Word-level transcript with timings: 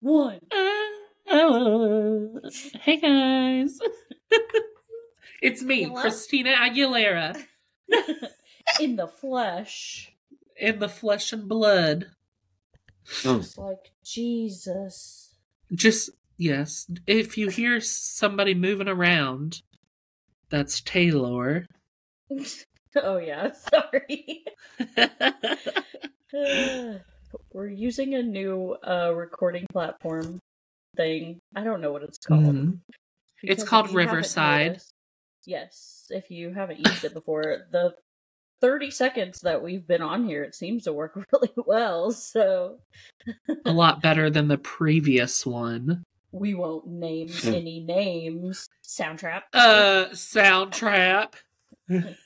one. 0.00 0.40
Uh, 0.50 2.48
hey 2.80 2.96
guys. 2.96 3.78
it's 5.42 5.62
me, 5.62 5.84
Hello? 5.84 6.00
Christina 6.00 6.54
Aguilera, 6.54 7.40
In 8.80 8.96
the 8.96 9.08
flesh. 9.08 10.12
in 10.56 10.78
the 10.78 10.88
flesh 10.88 11.32
and 11.32 11.48
blood. 11.48 12.06
It's 13.24 13.56
like, 13.56 13.92
Jesus. 14.04 15.34
Just, 15.72 16.10
yes, 16.36 16.90
if 17.06 17.38
you 17.38 17.48
hear 17.48 17.80
somebody 17.80 18.54
moving 18.54 18.88
around, 18.88 19.62
that's 20.50 20.80
Taylor. 20.80 21.66
oh, 22.96 23.16
yeah, 23.18 23.50
sorry. 23.52 24.44
We're 27.52 27.68
using 27.68 28.14
a 28.14 28.22
new 28.22 28.76
uh, 28.86 29.12
recording 29.14 29.66
platform 29.72 30.38
thing. 30.96 31.38
I 31.54 31.64
don't 31.64 31.80
know 31.80 31.92
what 31.92 32.02
it's 32.02 32.18
called. 32.18 32.44
Mhm. 32.44 32.78
It's 33.42 33.64
called 33.64 33.86
if 33.86 33.92
you 33.92 33.98
haven't 33.98 34.14
Riverside. 34.16 34.66
noticed- 34.68 34.92
yes, 35.46 36.06
if 36.10 36.30
you 36.30 36.52
haven't 36.52 36.80
used 36.86 37.04
it 37.04 37.14
before, 37.14 37.66
the 37.70 37.94
30 38.60 38.90
seconds 38.90 39.40
that 39.42 39.62
we've 39.62 39.86
been 39.86 40.02
on 40.02 40.26
here, 40.26 40.42
it 40.42 40.54
seems 40.54 40.84
to 40.84 40.92
work 40.92 41.14
really 41.32 41.52
well. 41.56 42.10
So 42.10 42.80
A 43.64 43.72
lot 43.72 44.02
better 44.02 44.30
than 44.30 44.48
the 44.48 44.58
previous 44.58 45.46
one. 45.46 46.02
we 46.32 46.54
won't 46.54 46.86
name 46.86 47.28
any 47.44 47.80
names. 47.80 48.68
Soundtrap. 48.84 49.42
Uh, 49.52 50.06
Soundtrap. 50.12 51.34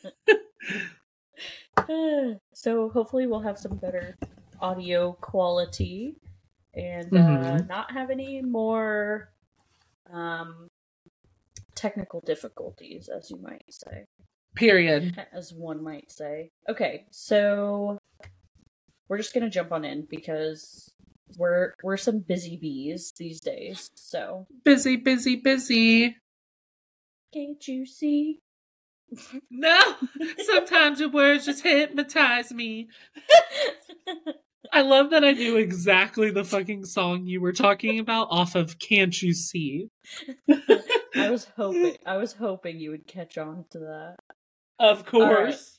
so 2.54 2.88
hopefully 2.90 3.26
we'll 3.26 3.40
have 3.40 3.58
some 3.58 3.76
better 3.76 4.16
audio 4.62 5.12
quality 5.20 6.16
and 6.74 7.12
uh, 7.12 7.18
Mhm. 7.18 7.68
not 7.68 7.90
have 7.92 8.08
any 8.10 8.40
more 8.42 9.28
um, 10.10 10.68
technical 11.74 12.20
difficulties, 12.20 13.08
as 13.08 13.30
you 13.30 13.38
might 13.38 13.64
say. 13.68 14.04
Period. 14.54 15.18
as 15.32 15.52
one 15.52 15.82
might 15.82 16.10
say. 16.10 16.50
Okay, 16.68 17.06
so 17.10 17.98
we're 19.08 19.16
just 19.18 19.32
gonna 19.34 19.48
jump 19.50 19.72
on 19.72 19.84
in 19.84 20.06
because 20.08 20.92
we're 21.38 21.72
we're 21.82 21.96
some 21.96 22.18
busy 22.20 22.56
bees 22.56 23.12
these 23.16 23.40
days. 23.40 23.90
So 23.94 24.46
Busy, 24.64 24.96
busy, 24.96 25.36
busy. 25.36 26.16
can't 27.32 27.66
you 27.66 27.86
see? 27.86 28.40
No! 29.50 29.96
Sometimes 30.44 31.00
your 31.00 31.10
words 31.10 31.44
just 31.46 31.62
hypnotize 31.62 32.52
me. 32.52 32.88
I 34.70 34.82
love 34.82 35.10
that 35.10 35.24
I 35.24 35.32
knew 35.32 35.56
exactly 35.56 36.30
the 36.30 36.44
fucking 36.44 36.84
song 36.84 37.26
you 37.26 37.40
were 37.40 37.52
talking 37.52 37.98
about 37.98 38.28
off 38.30 38.54
of 38.54 38.78
Can't 38.78 39.20
You 39.20 39.34
See? 39.34 39.88
I 41.16 41.30
was 41.30 41.48
hoping 41.56 41.96
I 42.06 42.16
was 42.16 42.34
hoping 42.34 42.78
you 42.78 42.90
would 42.90 43.06
catch 43.06 43.38
on 43.38 43.64
to 43.70 43.78
that. 43.80 44.16
Of 44.78 45.04
course. 45.04 45.78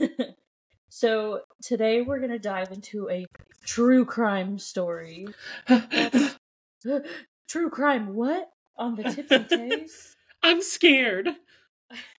so 0.88 1.40
today 1.62 2.02
we're 2.02 2.18
gonna 2.18 2.38
dive 2.38 2.72
into 2.72 3.08
a 3.08 3.26
true 3.64 4.04
crime 4.04 4.58
story. 4.58 5.26
true 7.48 7.70
crime 7.70 8.14
what? 8.14 8.48
On 8.76 8.96
the 8.96 9.04
Tipsy 9.04 9.44
Tays? 9.44 10.16
I'm 10.42 10.60
scared. 10.60 11.30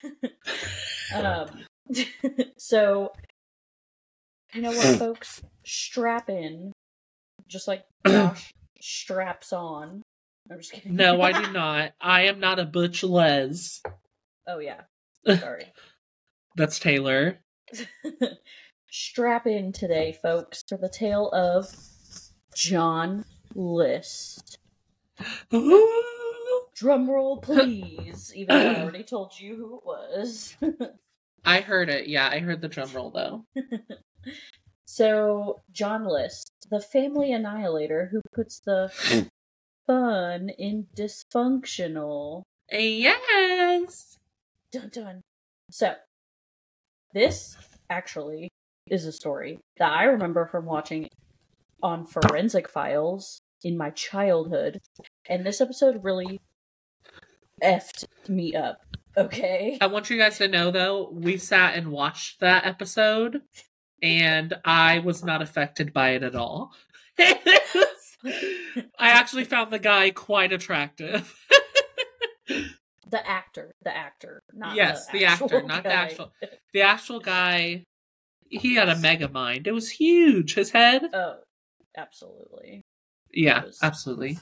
um 1.14 1.48
so 2.56 3.12
you 4.54 4.62
know 4.62 4.70
what 4.70 4.98
folks 4.98 5.42
strap 5.64 6.28
in 6.28 6.72
just 7.48 7.68
like 7.68 7.84
josh 8.06 8.52
straps 8.80 9.52
on 9.52 10.02
i'm 10.50 10.58
just 10.58 10.72
kidding 10.72 10.94
No, 10.96 11.20
I 11.20 11.32
do 11.32 11.52
not. 11.52 11.92
I 12.00 12.22
am 12.22 12.40
not 12.40 12.58
a 12.58 12.64
butch 12.64 13.02
les. 13.02 13.80
oh 14.46 14.58
yeah 14.58 14.82
sorry 15.38 15.66
That's 16.56 16.78
Taylor. 16.78 17.40
strap 18.90 19.46
in 19.46 19.72
today 19.72 20.16
folks 20.22 20.62
for 20.66 20.78
the 20.78 20.88
tale 20.88 21.28
of 21.32 21.66
john 22.54 23.24
list 23.54 24.58
drum 26.74 27.10
roll 27.10 27.36
please 27.42 28.32
even 28.34 28.56
though 28.56 28.70
i 28.70 28.82
already 28.82 29.02
told 29.04 29.38
you 29.38 29.56
who 29.56 29.76
it 29.76 29.84
was 29.84 30.56
I 31.44 31.60
heard 31.60 31.88
it. 31.88 32.08
Yeah, 32.08 32.28
I 32.28 32.40
heard 32.40 32.60
the 32.60 32.68
drum 32.68 32.90
roll 32.92 33.10
though. 33.10 33.44
So, 34.84 35.60
John 35.70 36.06
List, 36.06 36.50
the 36.70 36.80
family 36.80 37.32
annihilator 37.32 38.08
who 38.10 38.22
puts 38.34 38.60
the 38.60 38.90
fun 39.86 40.48
in 40.58 40.86
dysfunctional. 40.96 42.42
Yes. 42.70 44.16
Dun 44.72 44.90
dun. 44.92 45.20
So, 45.70 45.94
this 47.12 47.56
actually 47.90 48.48
is 48.90 49.04
a 49.04 49.12
story 49.12 49.58
that 49.78 49.92
I 49.92 50.04
remember 50.04 50.46
from 50.46 50.64
watching 50.64 51.08
on 51.82 52.06
Forensic 52.06 52.68
Files 52.68 53.40
in 53.62 53.76
my 53.76 53.90
childhood. 53.90 54.80
And 55.28 55.44
this 55.44 55.60
episode 55.60 56.04
really 56.04 56.40
effed 57.62 58.04
me 58.28 58.54
up. 58.54 58.78
Okay? 59.16 59.78
I 59.80 59.86
want 59.86 60.10
you 60.10 60.18
guys 60.18 60.38
to 60.38 60.48
know 60.48 60.70
though, 60.70 61.10
we 61.12 61.38
sat 61.38 61.74
and 61.74 61.90
watched 61.90 62.40
that 62.40 62.64
episode 62.64 63.42
and 64.02 64.54
I 64.64 64.98
was 65.00 65.24
not 65.24 65.42
affected 65.42 65.92
by 65.92 66.10
it 66.10 66.22
at 66.22 66.34
all. 66.34 66.72
I 67.18 69.10
actually 69.10 69.44
found 69.44 69.72
the 69.72 69.78
guy 69.78 70.10
quite 70.10 70.52
attractive. 70.52 71.34
The 73.10 73.26
actor. 73.26 73.72
The 73.84 73.96
actor. 73.96 74.42
Not 74.52 74.76
Yes, 74.76 75.06
the, 75.06 75.20
the 75.20 75.24
actor, 75.24 75.44
actual 75.44 75.66
not 75.66 75.82
the 75.82 75.92
actual- 75.92 76.32
The 76.74 76.82
actual 76.82 77.20
guy, 77.20 77.84
he 78.50 78.74
had 78.74 78.90
a 78.90 78.96
mega 78.98 79.28
mind. 79.30 79.66
It 79.66 79.72
was 79.72 79.88
huge. 79.88 80.54
His 80.54 80.70
head. 80.70 81.04
Oh, 81.14 81.36
absolutely. 81.96 82.82
Yeah, 83.32 83.64
was- 83.64 83.78
absolutely. 83.82 84.38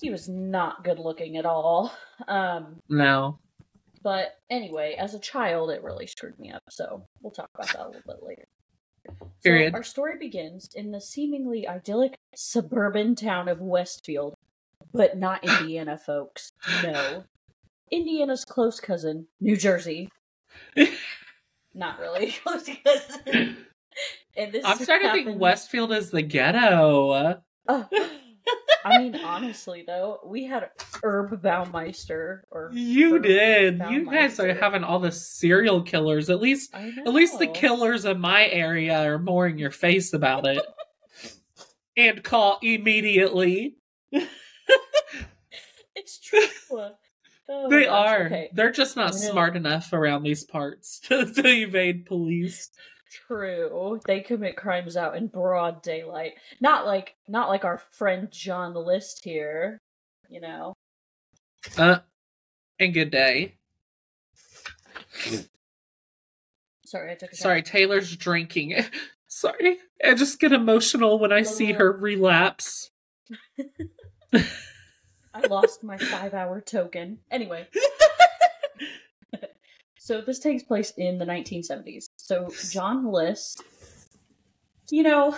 He 0.00 0.10
was 0.10 0.28
not 0.28 0.82
good 0.82 0.98
looking 0.98 1.36
at 1.36 1.46
all. 1.46 1.92
Um, 2.26 2.80
No. 2.88 3.38
But 4.02 4.38
anyway, 4.48 4.96
as 4.98 5.14
a 5.14 5.20
child, 5.20 5.70
it 5.70 5.82
really 5.82 6.06
screwed 6.06 6.38
me 6.38 6.50
up. 6.50 6.62
So 6.70 7.06
we'll 7.20 7.32
talk 7.32 7.50
about 7.54 7.68
that 7.68 7.84
a 7.84 7.86
little 7.86 8.02
bit 8.06 8.22
later. 8.22 8.44
Period. 9.42 9.72
So 9.72 9.76
our 9.76 9.82
story 9.82 10.14
begins 10.18 10.70
in 10.74 10.90
the 10.90 11.00
seemingly 11.00 11.66
idyllic 11.66 12.16
suburban 12.34 13.14
town 13.14 13.48
of 13.48 13.60
Westfield, 13.60 14.34
but 14.92 15.18
not 15.18 15.44
Indiana, 15.60 15.98
folks. 15.98 16.52
No. 16.82 17.24
Indiana's 17.90 18.44
close 18.44 18.80
cousin, 18.80 19.26
New 19.40 19.56
Jersey. 19.56 20.10
not 21.74 21.98
really 21.98 22.32
close 22.44 22.68
cousin. 22.84 23.56
And 24.36 24.52
this 24.52 24.64
I'm 24.64 24.78
starting 24.78 25.08
to 25.08 25.12
think 25.12 25.40
Westfield 25.40 25.92
is 25.92 26.12
the 26.12 26.22
ghetto. 26.22 27.42
Oh, 27.68 27.88
I 28.84 28.98
mean, 28.98 29.16
honestly, 29.16 29.84
though, 29.86 30.20
we 30.24 30.44
had 30.44 30.70
Herb 31.02 31.42
Baumeister. 31.42 32.42
Or 32.50 32.70
You 32.72 33.16
Herb 33.16 33.22
did. 33.22 33.82
You 33.90 34.10
guys 34.10 34.38
are 34.40 34.54
having 34.54 34.84
all 34.84 34.98
the 34.98 35.12
serial 35.12 35.82
killers. 35.82 36.30
At 36.30 36.40
least 36.40 36.74
At 36.74 37.08
least 37.08 37.38
the 37.38 37.46
killers 37.46 38.04
in 38.04 38.20
my 38.20 38.46
area 38.46 39.02
are 39.10 39.18
more 39.18 39.46
in 39.46 39.58
your 39.58 39.70
face 39.70 40.12
about 40.12 40.46
it. 40.46 40.64
and 41.96 42.22
call 42.22 42.58
immediately. 42.62 43.76
It's 46.00 46.18
true. 46.18 46.40
Oh, 47.52 47.68
they 47.68 47.86
gosh, 47.86 48.08
are. 48.08 48.26
Okay. 48.26 48.48
They're 48.52 48.70
just 48.70 48.96
not 48.96 49.12
smart 49.12 49.56
enough 49.56 49.92
around 49.92 50.22
these 50.22 50.44
parts 50.44 51.00
to, 51.08 51.24
to 51.26 51.44
evade 51.44 52.06
police. 52.06 52.70
True. 53.10 54.00
They 54.06 54.20
commit 54.20 54.56
crimes 54.56 54.96
out 54.96 55.16
in 55.16 55.26
broad 55.26 55.82
daylight. 55.82 56.34
Not 56.60 56.86
like 56.86 57.16
not 57.26 57.48
like 57.48 57.64
our 57.64 57.82
friend 57.90 58.28
John 58.30 58.74
List 58.74 59.24
here. 59.24 59.80
You 60.28 60.40
know. 60.40 60.74
Uh, 61.76 61.98
and 62.78 62.94
good 62.94 63.10
day. 63.10 63.56
Sorry, 66.86 67.12
I 67.12 67.14
took 67.14 67.32
a 67.32 67.36
Sorry, 67.36 67.62
Taylor's 67.62 68.16
drinking. 68.16 68.74
Sorry. 69.28 69.78
I 70.04 70.14
just 70.14 70.40
get 70.40 70.52
emotional 70.52 71.18
when 71.18 71.32
I 71.32 71.42
see 71.42 71.72
her 71.72 71.92
relapse. 71.92 72.90
I 74.32 75.46
lost 75.48 75.84
my 75.84 75.98
five 75.98 76.34
hour 76.34 76.60
token. 76.60 77.18
Anyway. 77.30 77.68
so 79.98 80.20
this 80.20 80.38
takes 80.38 80.62
place 80.62 80.92
in 80.96 81.18
the 81.18 81.24
1970s. 81.24 82.06
So 82.30 82.48
John 82.70 83.10
List, 83.10 83.64
you 84.88 85.02
know, 85.02 85.36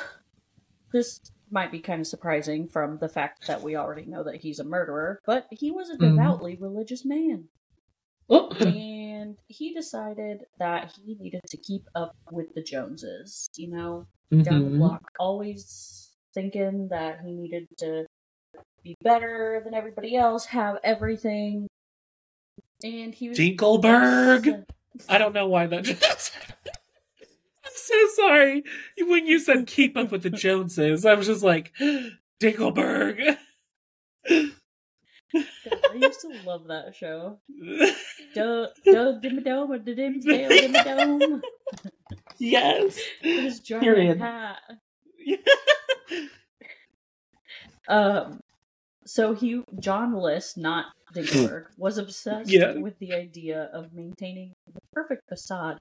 this 0.92 1.20
might 1.50 1.72
be 1.72 1.80
kind 1.80 2.02
of 2.02 2.06
surprising 2.06 2.68
from 2.68 2.98
the 2.98 3.08
fact 3.08 3.46
that 3.46 3.62
we 3.62 3.76
already 3.76 4.04
know 4.04 4.22
that 4.24 4.42
he's 4.42 4.58
a 4.58 4.64
murderer, 4.64 5.18
but 5.24 5.46
he 5.50 5.70
was 5.70 5.88
a 5.88 5.96
Mhm. 5.96 6.10
devoutly 6.10 6.56
religious 6.56 7.02
man. 7.06 7.48
Oh, 8.28 8.50
and 8.60 9.38
he 9.48 9.72
decided 9.72 10.44
that 10.58 10.92
he 10.94 11.14
needed 11.14 11.40
to 11.48 11.56
keep 11.56 11.88
up 11.94 12.14
with 12.30 12.52
the 12.54 12.62
Joneses, 12.62 13.48
you 13.56 13.70
know, 13.70 14.04
down 14.30 14.62
the 14.62 14.70
mhm. 14.72 14.76
block, 14.76 15.00
always 15.18 16.14
thinking 16.34 16.88
that 16.88 17.22
he 17.24 17.32
needed 17.32 17.68
to 17.78 18.04
be 18.82 18.96
better 19.02 19.62
than 19.64 19.72
everybody 19.72 20.14
else, 20.14 20.44
have 20.44 20.76
everything. 20.84 21.68
And 22.84 23.14
he 23.14 23.30
was 23.30 23.38
Dinkleberg. 23.38 24.66
I 25.08 25.16
don't 25.16 25.32
know 25.32 25.46
why 25.48 25.66
that 25.68 25.84
just. 25.84 26.32
So 27.74 27.94
sorry. 28.16 28.62
When 28.98 29.26
you 29.26 29.38
said 29.38 29.66
keep 29.66 29.96
up 29.96 30.10
with 30.12 30.22
the 30.22 30.30
Joneses, 30.30 31.04
I 31.04 31.14
was 31.14 31.26
just 31.26 31.42
like, 31.42 31.72
Dinkleberg. 32.40 33.36
God, 34.28 34.50
I 35.34 35.94
used 35.94 36.20
to 36.20 36.28
love 36.46 36.66
that 36.68 36.94
show. 36.94 37.38
Doug, 38.34 38.68
Doug 38.84 39.22
Dimmadome 39.22 39.70
or 39.70 39.78
the 39.78 39.94
Dimmsdale 39.94 40.84
Dome. 40.84 41.42
yes. 42.38 42.98
His 43.22 43.60
giant 43.60 43.84
Period. 43.84 44.18
hat. 44.20 44.58
Um, 47.88 48.38
so 49.04 49.34
he, 49.34 49.62
John 49.80 50.14
List, 50.14 50.56
not 50.56 50.86
Dinkleberg, 51.14 51.64
was 51.76 51.98
obsessed 51.98 52.48
Yeah. 52.50 52.74
with 52.74 52.98
the 53.00 53.12
idea 53.12 53.68
of 53.72 53.92
maintaining 53.92 54.52
the 54.72 54.80
perfect 54.92 55.22
facade 55.28 55.78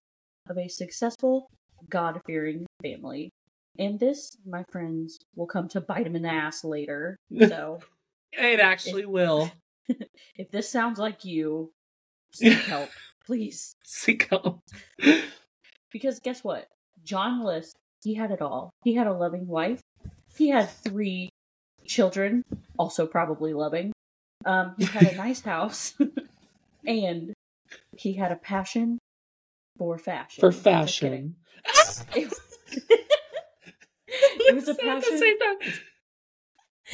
of 0.50 0.58
a 0.58 0.68
successful, 0.68 1.48
God-fearing 1.92 2.66
family. 2.82 3.30
And 3.78 4.00
this, 4.00 4.36
my 4.46 4.64
friends, 4.72 5.20
will 5.36 5.48
come 5.48 5.68
to 5.70 5.82
bite 5.82 6.08
him 6.08 6.16
in 6.16 6.24
the 6.24 6.30
ass 6.30 6.64
later. 6.64 7.18
So, 7.38 7.80
It 8.34 8.60
actually 8.60 9.06
will. 9.06 9.52
if 10.36 10.52
this 10.52 10.70
sounds 10.70 11.00
like 11.00 11.26
you, 11.26 11.72
seek 12.34 12.58
help, 12.66 12.90
please. 13.26 13.76
Seek 13.84 14.30
help. 14.30 14.62
Because 15.92 16.20
guess 16.20 16.44
what? 16.44 16.68
John 17.04 17.44
List, 17.44 17.76
he 18.04 18.16
had 18.16 18.32
it 18.32 18.42
all. 18.42 18.72
He 18.84 18.96
had 18.96 19.08
a 19.08 19.14
loving 19.14 19.48
wife. 19.48 19.82
He 20.38 20.50
had 20.50 20.70
three 20.70 21.30
children, 21.86 22.44
also 22.80 23.06
probably 23.06 23.54
loving. 23.54 23.92
Um, 24.46 24.76
he 24.78 24.86
had 24.86 25.12
a 25.12 25.16
nice 25.16 25.42
house, 25.42 25.94
and 26.86 27.34
he 27.98 28.14
had 28.14 28.32
a 28.32 28.38
passion 28.38 28.98
for 29.82 29.98
fashion. 29.98 30.40
For 30.40 30.52
fashion. 30.52 31.36
It, 32.16 32.32
it 34.14 34.56
was 34.56 34.68
a 34.68 34.76
passion. 34.76 35.22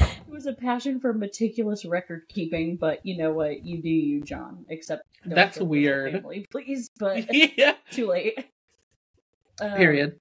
It 0.00 0.28
was 0.28 0.46
a 0.46 0.52
passion 0.54 1.00
for 1.00 1.12
meticulous 1.12 1.84
record 1.84 2.22
keeping, 2.28 2.76
but 2.76 3.04
you 3.04 3.16
know 3.18 3.32
what? 3.32 3.64
You 3.64 3.82
do 3.82 3.88
you, 3.88 4.22
John. 4.22 4.64
Except 4.68 5.02
That's 5.26 5.56
kill 5.56 5.66
the 5.66 5.66
whole 5.66 5.70
weird. 5.70 6.12
family, 6.12 6.46
please. 6.50 6.88
But 6.98 7.26
yeah. 7.58 7.74
too 7.90 8.06
late. 8.08 8.38
Um, 9.60 9.72
Period. 9.72 10.18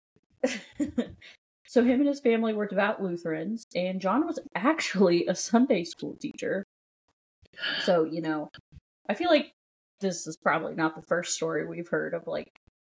so 1.67 1.83
him 1.83 1.99
and 1.99 2.07
his 2.07 2.19
family 2.19 2.53
were 2.53 2.67
devout 2.67 3.01
Lutherans, 3.01 3.65
and 3.75 4.01
John 4.01 4.25
was 4.25 4.39
actually 4.55 5.27
a 5.27 5.35
Sunday 5.35 5.83
school 5.83 6.17
teacher. 6.19 6.65
So, 7.83 8.03
you 8.03 8.21
know, 8.21 8.49
I 9.09 9.13
feel 9.13 9.29
like 9.29 9.53
this 9.99 10.27
is 10.27 10.37
probably 10.37 10.75
not 10.75 10.95
the 10.95 11.01
first 11.01 11.35
story 11.35 11.65
we've 11.65 11.87
heard 11.89 12.13
of 12.13 12.27
like 12.27 12.51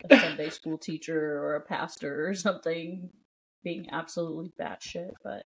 a 0.10 0.18
Sunday 0.20 0.50
school 0.50 0.78
teacher 0.78 1.18
or 1.44 1.56
a 1.56 1.62
pastor 1.62 2.28
or 2.28 2.34
something 2.34 3.10
being 3.64 3.88
absolutely 3.92 4.52
batshit, 4.60 5.12
but 5.24 5.44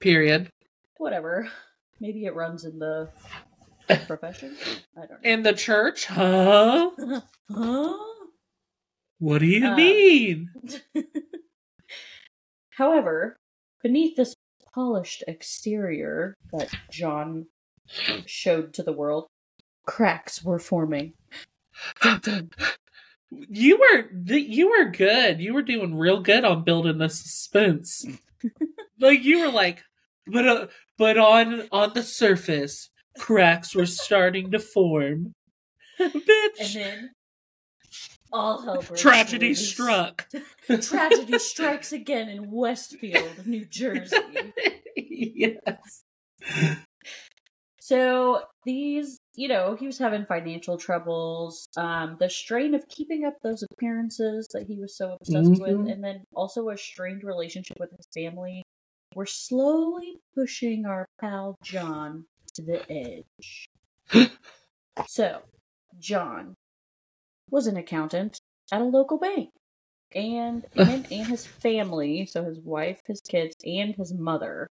Period. 0.00 0.50
whatever. 0.96 1.48
Maybe 2.00 2.24
it 2.24 2.34
runs 2.34 2.64
in 2.64 2.78
the 2.78 3.10
profession. 4.06 4.56
I 4.96 5.00
don't 5.00 5.10
know. 5.22 5.30
In 5.30 5.42
the 5.42 5.52
church? 5.52 6.06
Huh? 6.06 6.90
huh? 7.50 7.96
What 9.18 9.40
do 9.40 9.46
you 9.46 9.66
Uh, 9.66 9.76
mean? 9.76 10.48
However, 12.70 13.36
beneath 13.82 14.16
this 14.16 14.34
polished 14.74 15.22
exterior 15.28 16.34
that 16.52 16.70
John 16.90 17.46
showed 18.24 18.72
to 18.74 18.82
the 18.82 18.92
world, 18.92 19.26
cracks 19.86 20.42
were 20.42 20.58
forming. 20.58 21.14
Dun, 22.02 22.20
dun. 22.20 22.50
You 23.30 23.78
were 23.78 24.36
you 24.36 24.70
were 24.70 24.90
good. 24.90 25.40
You 25.40 25.54
were 25.54 25.62
doing 25.62 25.94
real 25.96 26.20
good 26.20 26.44
on 26.44 26.64
building 26.64 26.98
the 26.98 27.08
suspense. 27.08 28.04
like 29.00 29.22
you 29.22 29.40
were 29.40 29.52
like, 29.52 29.82
but 30.26 30.46
uh, 30.48 30.66
but 30.98 31.16
on 31.16 31.68
on 31.70 31.92
the 31.94 32.02
surface, 32.02 32.90
cracks 33.18 33.74
were 33.74 33.86
starting 33.86 34.50
to 34.50 34.58
form. 34.58 35.34
And 36.00 36.14
Bitch, 36.14 36.72
then 36.74 37.10
all 38.32 38.62
hell 38.62 38.80
tragedy 38.82 39.48
loose. 39.48 39.70
struck. 39.70 40.26
Tragedy 40.80 41.38
strikes 41.38 41.92
again 41.92 42.30
in 42.30 42.50
Westfield, 42.50 43.46
New 43.46 43.66
Jersey. 43.66 44.16
yes. 44.96 46.04
So 47.80 48.42
these, 48.64 49.20
you 49.40 49.48
know, 49.48 49.74
he 49.74 49.86
was 49.86 49.96
having 49.96 50.26
financial 50.26 50.76
troubles. 50.76 51.66
Um, 51.74 52.18
the 52.20 52.28
strain 52.28 52.74
of 52.74 52.86
keeping 52.88 53.24
up 53.24 53.32
those 53.42 53.64
appearances 53.72 54.46
that 54.52 54.66
he 54.66 54.76
was 54.76 54.94
so 54.94 55.16
obsessed 55.18 55.52
Mhm. 55.52 55.60
with, 55.60 55.90
and 55.90 56.04
then 56.04 56.24
also 56.34 56.68
a 56.68 56.76
strained 56.76 57.24
relationship 57.24 57.80
with 57.80 57.90
his 57.96 58.06
family, 58.12 58.62
were 59.14 59.24
slowly 59.24 60.20
pushing 60.34 60.84
our 60.84 61.06
pal 61.18 61.56
John 61.62 62.26
to 62.52 62.60
the 62.60 62.84
edge. 62.92 63.66
so, 65.06 65.40
John 65.98 66.54
was 67.50 67.66
an 67.66 67.78
accountant 67.78 68.38
at 68.70 68.82
a 68.82 68.84
local 68.84 69.16
bank. 69.16 69.48
And 70.12 70.66
him 70.74 71.06
and 71.10 71.26
his 71.26 71.46
family, 71.46 72.26
so 72.26 72.44
his 72.44 72.58
wife, 72.58 73.00
his 73.06 73.22
kids, 73.22 73.54
and 73.64 73.94
his 73.96 74.12
mother, 74.12 74.68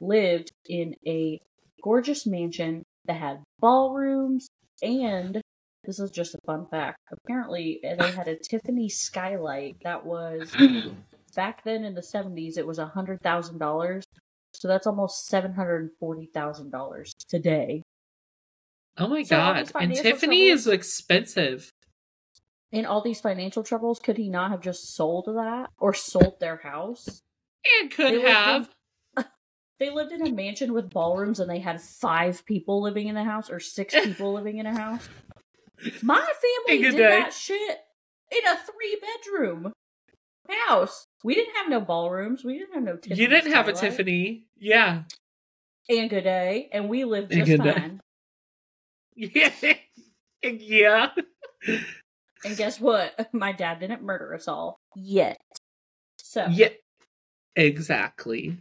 lived 0.00 0.52
in 0.64 0.96
a 1.06 1.38
gorgeous 1.82 2.24
mansion 2.24 2.82
that 3.06 3.16
had 3.16 3.42
ballrooms 3.60 4.48
and 4.82 5.40
this 5.84 6.00
is 6.00 6.10
just 6.10 6.34
a 6.34 6.38
fun 6.44 6.66
fact. 6.68 6.98
Apparently, 7.12 7.80
uh, 7.84 7.94
they 8.02 8.10
had 8.10 8.26
a 8.26 8.36
Tiffany 8.36 8.88
skylight 8.88 9.76
that 9.84 10.04
was 10.04 10.52
back 11.36 11.62
then 11.64 11.84
in 11.84 11.94
the 11.94 12.02
seventies. 12.02 12.56
It 12.58 12.66
was 12.66 12.78
a 12.80 12.86
hundred 12.86 13.22
thousand 13.22 13.58
dollars, 13.58 14.04
so 14.52 14.66
that's 14.66 14.86
almost 14.88 15.26
seven 15.28 15.52
hundred 15.52 15.82
and 15.82 15.90
forty 16.00 16.28
thousand 16.34 16.70
dollars 16.72 17.14
today. 17.28 17.82
Oh 18.98 19.06
my 19.06 19.22
So 19.22 19.36
god. 19.36 19.70
And 19.78 19.94
Tiffany 19.94 20.46
troubles- 20.48 20.66
is 20.66 20.72
expensive. 20.72 21.70
In 22.72 22.84
all 22.84 23.00
these 23.00 23.20
financial 23.20 23.62
troubles, 23.62 24.00
could 24.00 24.16
he 24.16 24.28
not 24.28 24.50
have 24.50 24.60
just 24.60 24.92
sold 24.94 25.26
that 25.28 25.70
or 25.78 25.94
sold 25.94 26.40
their 26.40 26.56
house? 26.56 27.22
And 27.80 27.90
could 27.92 28.12
They 28.14 28.20
have. 28.22 28.68
They 29.78 29.90
lived 29.90 30.12
in 30.12 30.26
a 30.26 30.30
mansion 30.32 30.72
with 30.72 30.90
ballrooms 30.90 31.38
and 31.40 31.50
they 31.50 31.58
had 31.58 31.80
five 31.80 32.44
people 32.46 32.80
living 32.82 33.08
in 33.08 33.14
the 33.14 33.24
house 33.24 33.50
or 33.50 33.60
six 33.60 33.94
people 34.04 34.32
living 34.32 34.58
in 34.58 34.66
a 34.66 34.76
house. 34.76 35.08
My 36.02 36.16
family 36.16 36.82
Hey, 36.82 36.90
did 36.90 36.96
day. 36.96 37.08
that 37.08 37.32
shit 37.34 37.78
in 38.32 38.46
a 38.46 38.56
three 38.56 38.98
bedroom 39.00 39.72
house. 40.66 41.06
We 41.24 41.34
didn't 41.34 41.54
have 41.56 41.68
no 41.68 41.80
ballrooms. 41.80 42.44
We 42.44 42.58
didn't 42.58 42.74
have 42.74 42.82
no 42.84 42.96
Tiffany. 42.96 43.20
you 43.20 43.28
didn't 43.28 43.52
have 43.52 43.68
a 43.68 43.76
skylight. 43.76 43.90
Tiffany. 43.96 44.44
Yeah. 44.56 45.02
And 45.88 46.08
good 46.08 46.24
day. 46.24 46.68
And 46.72 46.88
we 46.88 47.04
lived 47.04 47.32
And 47.32 47.44
just 47.46 47.62
day. 47.62 47.72
fine. 47.72 48.00
Yeah. 49.14 49.50
yeah. 50.42 51.10
And 52.44 52.56
guess 52.56 52.80
what? 52.80 53.28
My 53.32 53.52
dad 53.52 53.80
didn't 53.80 54.02
murder 54.02 54.34
us 54.34 54.48
all 54.48 54.78
yet. 54.94 55.36
So 56.18 56.46
Yeah. 56.50 56.68
Exactly. 57.54 58.56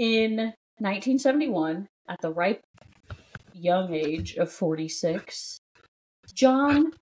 In 0.00 0.36
1971, 0.78 1.86
at 2.08 2.20
the 2.22 2.32
ripe 2.32 2.62
young 3.52 3.92
age 3.92 4.34
of 4.36 4.50
46, 4.50 5.58
John 6.34 6.92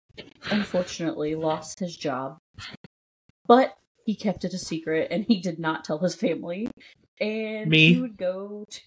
unfortunately 0.50 1.36
lost 1.36 1.78
his 1.78 1.96
job. 1.96 2.38
But 3.46 3.74
he 4.04 4.16
kept 4.16 4.44
it 4.44 4.52
a 4.52 4.58
secret 4.58 5.08
and 5.12 5.24
he 5.24 5.40
did 5.40 5.60
not 5.60 5.84
tell 5.84 5.98
his 5.98 6.16
family. 6.16 6.68
And 7.20 7.70
Me? 7.70 7.94
he 7.94 8.00
would 8.00 8.16
go 8.16 8.64
to. 8.68 8.80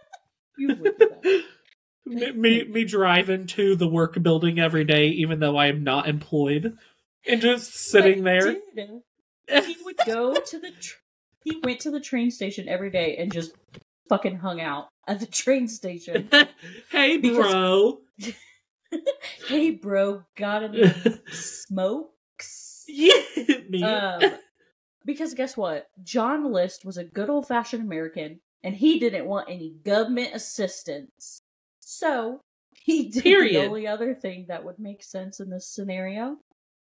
you 0.58 0.68
would 0.68 0.98
do 0.98 1.08
that. 1.08 1.42
me, 2.06 2.32
me 2.32 2.64
me 2.64 2.84
driving 2.84 3.46
to 3.46 3.76
the 3.76 3.88
work 3.88 4.20
building 4.22 4.58
every 4.58 4.84
day, 4.84 5.06
even 5.06 5.38
though 5.38 5.56
I 5.56 5.66
am 5.66 5.84
not 5.84 6.08
employed, 6.08 6.76
and 7.26 7.40
just 7.40 7.74
sitting 7.74 8.18
But 8.18 8.24
there. 8.24 8.56
did. 8.74 9.64
He 9.66 9.76
would 9.84 9.96
go 10.04 10.34
to 10.34 10.58
the. 10.58 10.70
Tr- 10.72 10.96
he 11.44 11.60
went 11.62 11.80
to 11.80 11.90
the 11.90 12.00
train 12.00 12.30
station 12.30 12.68
every 12.68 12.90
day 12.90 13.16
and 13.16 13.32
just 13.32 13.52
fucking 14.08 14.36
hung 14.36 14.60
out 14.60 14.88
at 15.06 15.20
the 15.20 15.26
train 15.42 15.68
station. 15.68 16.28
hey, 16.90 17.16
Because- 17.18 17.52
bro. 17.52 17.98
hey, 19.48 19.70
bro, 19.70 20.22
got 20.36 20.62
any 20.64 20.92
smokes? 21.32 22.84
yeah, 22.88 23.14
me. 23.68 23.82
Um, 23.82 24.20
because 25.04 25.34
guess 25.34 25.56
what? 25.56 25.86
John 26.02 26.52
List 26.52 26.84
was 26.84 26.96
a 26.96 27.04
good 27.04 27.28
old 27.30 27.48
fashioned 27.48 27.82
American, 27.82 28.40
and 28.62 28.74
he 28.76 28.98
didn't 28.98 29.26
want 29.26 29.48
any 29.48 29.74
government 29.84 30.34
assistance. 30.34 31.40
So 31.80 32.40
he 32.74 33.08
did 33.10 33.22
Period. 33.22 33.62
the 33.62 33.66
only 33.66 33.86
other 33.86 34.14
thing 34.14 34.46
that 34.48 34.64
would 34.64 34.78
make 34.78 35.02
sense 35.02 35.40
in 35.40 35.50
this 35.50 35.66
scenario. 35.66 36.36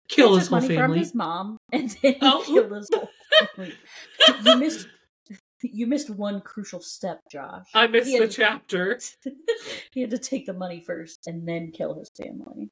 Kill 0.09 0.33
he 0.33 0.39
his 0.39 0.51
money 0.51 0.67
from 0.67 0.75
family. 0.75 0.99
his 0.99 1.15
mom, 1.15 1.57
and 1.71 1.89
then 2.01 2.13
he 2.13 2.19
Oh. 2.21 2.43
killed 2.45 2.71
his 2.71 2.89
whole 2.93 3.09
family. 3.39 3.73
you 4.45 4.57
missed. 4.57 4.87
You 5.63 5.85
missed 5.85 6.09
one 6.09 6.41
crucial 6.41 6.81
step, 6.81 7.19
Josh. 7.31 7.67
I 7.75 7.85
missed 7.85 8.11
the 8.11 8.27
to- 8.27 8.27
chapter. 8.27 8.99
he 9.91 10.01
had 10.01 10.09
to 10.09 10.17
take 10.17 10.47
the 10.47 10.53
money 10.53 10.83
first 10.85 11.27
and 11.27 11.47
then 11.47 11.71
kill 11.71 11.99
his 11.99 12.09
family. 12.17 12.69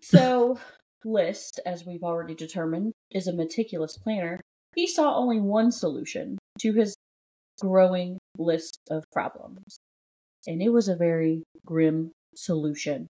So, 0.00 0.58
List, 1.04 1.60
as 1.66 1.84
we've 1.84 2.02
already 2.02 2.34
determined, 2.34 2.92
is 3.10 3.26
a 3.26 3.32
meticulous 3.32 3.98
planner. 3.98 4.40
He 4.74 4.86
saw 4.86 5.16
only 5.16 5.40
one 5.40 5.70
solution 5.70 6.38
to 6.60 6.72
his 6.72 6.96
growing 7.60 8.18
list 8.38 8.78
of 8.90 9.04
problems, 9.12 9.78
and 10.46 10.62
it 10.62 10.70
was 10.70 10.88
a 10.88 10.96
very 10.96 11.42
grim 11.66 12.12
solution. 12.34 13.06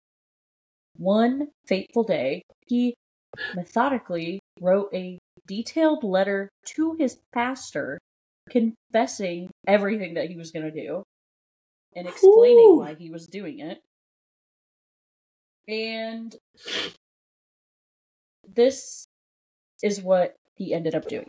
One 0.96 1.48
fateful 1.66 2.04
day, 2.04 2.42
he 2.66 2.94
methodically 3.54 4.40
wrote 4.60 4.90
a 4.92 5.18
detailed 5.46 6.04
letter 6.04 6.48
to 6.76 6.94
his 6.98 7.18
pastor 7.32 7.98
confessing 8.48 9.50
everything 9.66 10.14
that 10.14 10.28
he 10.28 10.36
was 10.36 10.50
going 10.50 10.64
to 10.64 10.70
do 10.70 11.02
and 11.94 12.06
explaining 12.06 12.68
Ooh. 12.68 12.78
why 12.78 12.94
he 12.94 13.10
was 13.10 13.26
doing 13.26 13.60
it. 13.60 13.80
And 15.68 16.34
this 18.46 19.06
is 19.82 20.02
what 20.02 20.34
he 20.54 20.74
ended 20.74 20.94
up 20.94 21.08
doing. 21.08 21.26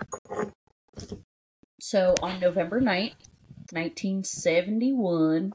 So 1.79 2.15
on 2.21 2.39
November 2.39 2.81
9th, 2.81 3.15
1971, 3.71 5.53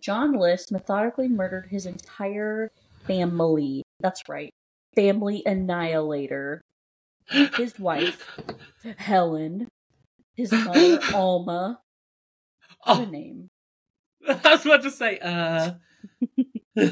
John 0.00 0.32
List 0.32 0.72
methodically 0.72 1.28
murdered 1.28 1.68
his 1.70 1.86
entire 1.86 2.70
family. 3.06 3.84
That's 4.00 4.28
right. 4.28 4.50
Family 4.94 5.42
annihilator. 5.46 6.62
His 7.28 7.78
wife, 7.78 8.38
Helen. 8.96 9.68
His 10.34 10.52
mother, 10.52 10.98
Alma. 11.14 11.80
Oh. 12.86 12.98
What 12.98 13.04
a 13.04 13.06
Oh, 13.06 13.10
name. 13.10 13.48
I 14.28 14.40
was 14.52 14.64
about 14.66 14.82
to 14.82 14.90
say, 14.90 15.18
uh. 15.18 15.72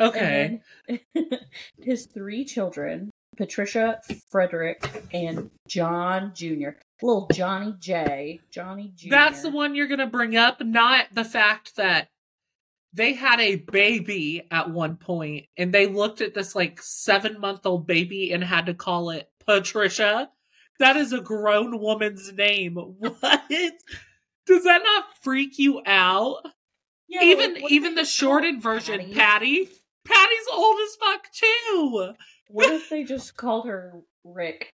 okay. 0.00 0.60
His 1.78 2.06
three 2.06 2.44
children, 2.44 3.10
Patricia, 3.36 4.00
Frederick, 4.30 5.04
and 5.12 5.50
John 5.68 6.32
Jr. 6.34 6.70
Little 7.02 7.28
Johnny 7.32 7.74
J. 7.78 8.40
Johnny 8.50 8.92
Jr. 8.94 9.08
That's 9.10 9.42
the 9.42 9.50
one 9.50 9.74
you're 9.74 9.88
going 9.88 9.98
to 10.00 10.06
bring 10.06 10.36
up, 10.36 10.62
not 10.62 11.06
the 11.12 11.24
fact 11.24 11.76
that 11.76 12.08
they 12.92 13.14
had 13.14 13.40
a 13.40 13.56
baby 13.56 14.46
at 14.50 14.70
one 14.70 14.96
point 14.96 15.46
and 15.56 15.72
they 15.72 15.86
looked 15.86 16.20
at 16.20 16.34
this 16.34 16.54
like 16.54 16.80
seven 16.82 17.38
month 17.40 17.64
old 17.64 17.86
baby 17.86 18.32
and 18.32 18.42
had 18.44 18.66
to 18.66 18.74
call 18.74 19.10
it 19.10 19.29
Patricia. 19.50 20.30
That 20.78 20.96
is 20.96 21.12
a 21.12 21.20
grown 21.20 21.80
woman's 21.80 22.32
name. 22.32 22.76
What? 22.98 23.42
Does 24.46 24.64
that 24.64 24.82
not 24.82 25.04
freak 25.22 25.58
you 25.58 25.82
out? 25.86 26.38
Yeah, 27.08 27.22
even 27.22 27.54
like, 27.54 27.70
even 27.70 27.94
the 27.94 28.02
just 28.02 28.18
call 28.18 28.28
it 28.28 28.30
shortened 28.30 28.62
version, 28.62 28.98
Patty? 29.12 29.66
Patty. 29.66 29.68
Patty's 30.04 30.46
old 30.52 30.78
as 30.80 30.96
fuck 30.96 31.30
too. 31.32 32.12
What 32.48 32.72
if 32.72 32.88
they 32.90 33.04
just 33.04 33.36
called 33.36 33.66
her 33.66 33.92
Rick? 34.24 34.72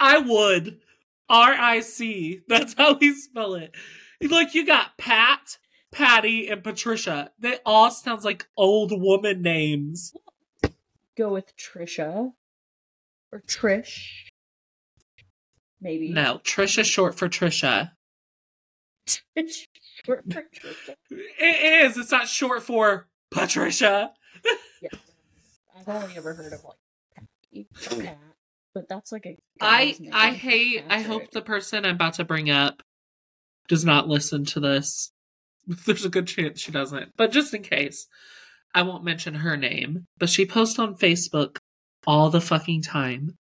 I 0.00 0.18
would. 0.18 0.80
R 1.28 1.52
I 1.52 1.80
C. 1.80 2.40
That's 2.48 2.74
how 2.74 2.94
we 2.94 3.14
spell 3.14 3.54
it. 3.54 3.74
Like 4.20 4.54
you 4.54 4.66
got 4.66 4.98
Pat, 4.98 5.58
Patty, 5.92 6.48
and 6.48 6.64
Patricia. 6.64 7.30
They 7.38 7.58
all 7.64 7.90
sounds 7.90 8.24
like 8.24 8.46
old 8.56 8.90
woman 8.92 9.42
names. 9.42 10.14
Go 11.16 11.32
with 11.32 11.56
Trisha 11.56 12.32
or 13.34 13.40
Trish. 13.40 14.30
Maybe. 15.80 16.10
No, 16.10 16.40
Trisha 16.44 16.84
short 16.84 17.16
for 17.16 17.28
Trisha. 17.28 17.90
Short 19.06 20.24
for 20.32 20.44
Trisha. 20.54 20.94
It 21.10 21.84
is. 21.84 21.98
It's 21.98 22.12
not 22.12 22.28
short 22.28 22.62
for 22.62 23.08
Patricia. 23.32 24.12
I've 25.76 25.88
only 25.88 26.16
ever 26.16 26.34
heard 26.34 26.52
of 26.52 26.64
like 26.64 27.26
Patty 27.52 27.66
Pat, 28.02 28.18
but 28.72 28.88
that's 28.88 29.10
like 29.10 29.26
a. 29.26 29.36
I 29.60 29.96
name, 29.98 30.10
I 30.14 30.30
hate. 30.30 30.84
I 30.88 31.00
hope 31.00 31.30
the 31.32 31.42
person 31.42 31.84
I'm 31.84 31.96
about 31.96 32.14
to 32.14 32.24
bring 32.24 32.48
up 32.50 32.82
does 33.68 33.84
not 33.84 34.08
listen 34.08 34.44
to 34.46 34.60
this. 34.60 35.10
There's 35.66 36.04
a 36.04 36.10
good 36.10 36.28
chance 36.28 36.60
she 36.60 36.70
doesn't, 36.70 37.10
but 37.16 37.32
just 37.32 37.52
in 37.52 37.62
case, 37.62 38.06
I 38.74 38.82
won't 38.82 39.04
mention 39.04 39.34
her 39.34 39.56
name. 39.56 40.06
But 40.18 40.30
she 40.30 40.46
posts 40.46 40.78
on 40.78 40.96
Facebook 40.96 41.58
all 42.06 42.30
the 42.30 42.40
fucking 42.40 42.82
time, 42.82 43.36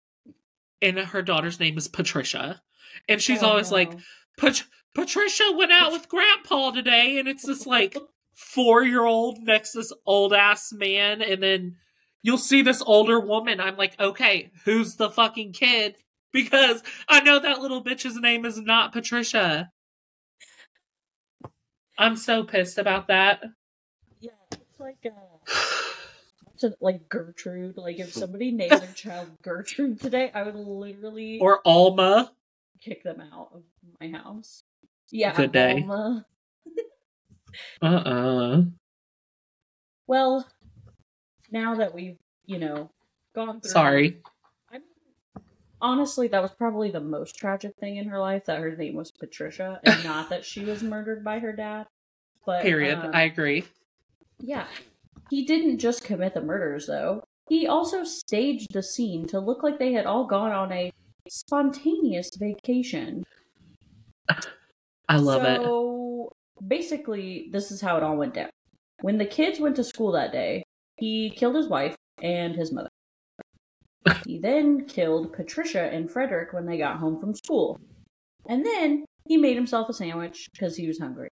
and 0.81 0.97
her 0.97 1.21
daughter's 1.21 1.59
name 1.59 1.77
is 1.77 1.87
Patricia, 1.87 2.61
and 3.07 3.21
she's 3.21 3.43
Oh, 3.43 3.49
always 3.49 3.71
like. 3.71 3.91
Pat- 4.37 4.63
Patricia 4.93 5.51
went 5.55 5.71
out 5.71 5.91
with 5.91 6.09
Grandpa 6.09 6.71
today, 6.71 7.17
and 7.17 7.27
it's 7.27 7.45
this 7.45 7.65
like 7.65 7.95
four 8.33 8.83
year 8.83 9.05
old 9.05 9.39
next 9.41 9.71
to 9.71 9.79
this 9.79 9.93
old 10.05 10.33
ass 10.33 10.71
man, 10.73 11.21
and 11.21 11.41
then 11.41 11.75
you'll 12.21 12.37
see 12.37 12.61
this 12.61 12.81
older 12.81 13.19
woman. 13.19 13.59
I'm 13.59 13.77
like, 13.77 13.97
okay, 13.99 14.51
who's 14.65 14.95
the 14.95 15.09
fucking 15.09 15.53
kid? 15.53 15.95
Because 16.33 16.81
I 17.09 17.19
know 17.19 17.39
that 17.39 17.59
little 17.59 17.83
bitch's 17.83 18.15
name 18.15 18.45
is 18.45 18.57
not 18.57 18.93
Patricia. 18.93 19.69
I'm 21.97 22.15
so 22.15 22.45
pissed 22.45 22.77
about 22.77 23.07
that. 23.09 23.43
Yeah, 24.21 24.31
it's 24.49 24.79
like 24.79 25.05
uh, 25.05 25.11
to, 26.61 26.75
like 26.81 27.09
Gertrude. 27.09 27.77
Like 27.77 27.99
if 27.99 28.13
somebody 28.13 28.51
named 28.51 28.71
their 28.71 28.93
child 28.93 29.29
Gertrude 29.41 29.99
today, 30.01 30.31
I 30.33 30.43
would 30.43 30.55
literally 30.55 31.39
Or 31.39 31.61
Alma. 31.65 32.31
kick 32.81 33.03
them 33.03 33.21
out 33.33 33.49
of 33.53 33.63
my 33.99 34.09
house. 34.17 34.63
Yeah, 35.11 35.35
Good 35.35 35.51
day. 35.51 35.81
Alma. 35.87 36.25
Uh 37.81 37.85
uh 37.85 38.61
Well, 40.07 40.47
now 41.51 41.75
that 41.75 41.93
we've 41.93 42.17
you 42.45 42.59
know 42.59 42.89
gone 43.35 43.59
through. 43.59 43.71
Sorry. 43.71 44.17
I'm, 44.71 44.83
honestly, 45.81 46.29
that 46.29 46.41
was 46.41 46.51
probably 46.51 46.91
the 46.91 47.01
most 47.01 47.35
tragic 47.35 47.75
thing 47.77 47.97
in 47.97 48.07
her 48.07 48.19
life 48.19 48.45
that 48.45 48.59
her 48.59 48.73
name 48.75 48.95
was 48.95 49.11
Patricia, 49.11 49.81
and 49.83 50.01
not 50.03 50.29
that 50.29 50.45
she 50.45 50.63
was 50.63 50.81
murdered 50.93 51.23
by 51.25 51.39
her 51.39 51.51
dad. 51.53 51.87
But 52.45 52.61
Period. 52.63 52.97
um, 52.97 53.11
I 53.13 53.23
agree. 53.23 53.65
Yeah. 54.39 54.65
He 55.31 55.45
didn't 55.45 55.77
just 55.77 56.03
commit 56.03 56.33
the 56.33 56.41
murders, 56.41 56.87
though. 56.87 57.23
He 57.47 57.65
also 57.65 58.03
staged 58.03 58.73
the 58.73 58.83
scene 58.83 59.25
to 59.27 59.39
look 59.39 59.63
like 59.63 59.79
they 59.79 59.93
had 59.93 60.05
all 60.05 60.25
gone 60.25 60.51
on 60.51 60.73
a 60.73 60.91
spontaneous 61.29 62.31
vacation. 62.37 63.23
I 65.07 65.15
love 65.15 65.45
it. 65.45 65.61
so, 65.61 66.33
basically, 66.67 67.47
this 67.53 67.71
is 67.71 67.79
how 67.79 67.95
it 67.95 68.03
all 68.03 68.17
went 68.17 68.33
down. 68.33 68.49
When 69.03 69.17
the 69.17 69.25
kids 69.25 69.57
went 69.57 69.77
to 69.77 69.85
school 69.85 70.11
that 70.11 70.33
day, 70.33 70.63
he 70.97 71.29
killed 71.29 71.55
his 71.55 71.69
wife 71.69 71.95
and 72.21 72.53
his 72.53 72.73
mother. 72.73 72.89
he 74.25 74.37
then 74.37 74.83
killed 74.83 75.31
Patricia 75.31 75.83
and 75.83 76.11
Frederick 76.11 76.51
when 76.51 76.65
they 76.65 76.77
got 76.77 76.97
home 76.97 77.21
from 77.21 77.33
school. 77.33 77.79
And 78.49 78.65
then 78.65 79.05
he 79.29 79.37
made 79.37 79.55
himself 79.55 79.87
a 79.87 79.93
sandwich 79.93 80.49
because 80.51 80.75
he 80.75 80.87
was 80.87 80.99
hungry. 80.99 81.29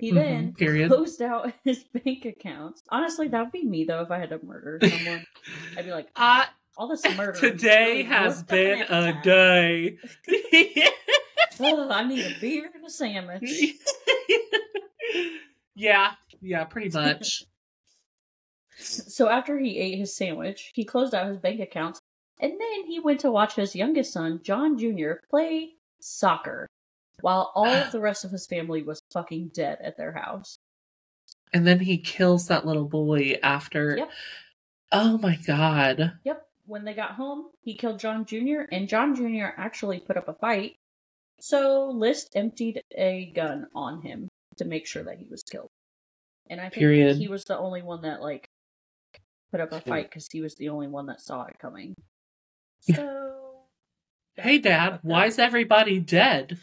He 0.00 0.10
Mhm, 0.12 0.14
then 0.14 0.52
period. 0.54 0.88
closed 0.88 1.20
out 1.22 1.52
his 1.64 1.84
bank 1.84 2.24
accounts. 2.24 2.82
Honestly, 2.88 3.28
that 3.28 3.40
would 3.42 3.52
be 3.52 3.64
me 3.64 3.84
though 3.84 4.00
if 4.02 4.10
I 4.10 4.18
had 4.18 4.30
to 4.30 4.44
murder 4.44 4.80
someone. 4.88 5.24
I'd 5.76 5.84
be 5.84 5.90
like, 5.92 6.08
Uh, 6.16 6.44
all 6.76 6.88
this 6.88 7.04
murder. 7.16 7.32
today 7.38 8.02
has 8.04 8.42
been 8.42 8.82
a 8.82 8.86
franchise. 8.86 9.22
day. 9.24 9.98
Ugh, 11.60 11.90
I 11.90 12.04
need 12.04 12.24
a 12.24 12.40
beer 12.40 12.70
and 12.74 12.84
a 12.86 12.88
sandwich. 12.90 13.74
yeah, 15.74 16.12
yeah, 16.40 16.64
pretty 16.64 16.88
much. 16.90 17.44
So 18.78 19.28
after 19.28 19.58
he 19.58 19.78
ate 19.78 19.98
his 19.98 20.16
sandwich, 20.16 20.70
he 20.74 20.84
closed 20.84 21.14
out 21.14 21.26
his 21.28 21.36
bank 21.36 21.60
accounts, 21.60 22.00
and 22.40 22.52
then 22.52 22.86
he 22.86 22.98
went 22.98 23.20
to 23.20 23.30
watch 23.30 23.56
his 23.56 23.76
youngest 23.76 24.12
son, 24.12 24.40
John 24.42 24.78
Jr., 24.78 25.14
play 25.28 25.72
soccer, 26.00 26.66
while 27.22 27.52
all 27.54 27.66
of 27.66 27.90
the 27.92 28.00
rest 28.00 28.24
of 28.24 28.30
his 28.30 28.46
family 28.46 28.82
was 28.82 29.02
fucking 29.12 29.50
dead 29.54 29.78
at 29.82 29.96
their 29.96 30.12
house. 30.12 30.58
And 31.52 31.66
then 31.66 31.80
he 31.80 31.98
kills 31.98 32.48
that 32.48 32.66
little 32.66 32.84
boy 32.88 33.38
after. 33.42 33.96
Yep. 33.96 34.10
Oh 34.92 35.18
my 35.18 35.36
god. 35.46 36.12
Yep. 36.24 36.46
When 36.66 36.84
they 36.84 36.94
got 36.94 37.12
home, 37.12 37.46
he 37.62 37.74
killed 37.74 37.98
John 37.98 38.24
Jr., 38.24 38.62
and 38.70 38.88
John 38.88 39.16
Jr. 39.16 39.48
actually 39.56 39.98
put 39.98 40.16
up 40.16 40.28
a 40.28 40.34
fight. 40.34 40.76
So 41.40 41.90
List 41.90 42.30
emptied 42.36 42.82
a 42.96 43.32
gun 43.34 43.66
on 43.74 44.02
him 44.02 44.28
to 44.56 44.64
make 44.64 44.86
sure 44.86 45.02
that 45.02 45.18
he 45.18 45.26
was 45.28 45.42
killed. 45.42 45.70
And 46.48 46.60
I 46.60 46.64
think 46.64 46.74
Period. 46.74 47.16
he 47.16 47.28
was 47.28 47.44
the 47.44 47.58
only 47.58 47.82
one 47.82 48.02
that 48.02 48.20
like 48.20 48.46
put 49.50 49.60
up 49.60 49.72
a 49.72 49.80
fight 49.80 50.10
because 50.10 50.28
he 50.30 50.40
was 50.40 50.54
the 50.56 50.68
only 50.68 50.86
one 50.86 51.06
that 51.06 51.20
saw 51.20 51.44
it 51.44 51.58
coming. 51.58 51.94
So 52.80 53.30
Hey, 54.36 54.58
Dad, 54.58 55.00
why 55.02 55.26
is 55.26 55.38
everybody 55.38 55.98
dead? 55.98 56.58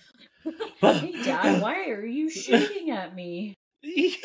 Hey 0.81 1.23
Dad, 1.23 1.61
why 1.61 1.89
are 1.89 2.05
you 2.05 2.29
shooting 2.29 2.91
at 2.91 3.15
me? 3.15 3.55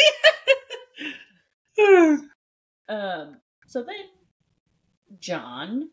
Um, 2.88 3.38
so 3.68 3.82
then 3.82 4.04
John 5.18 5.88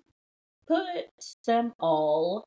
put 0.67 1.05
them 1.45 1.73
all 1.79 2.43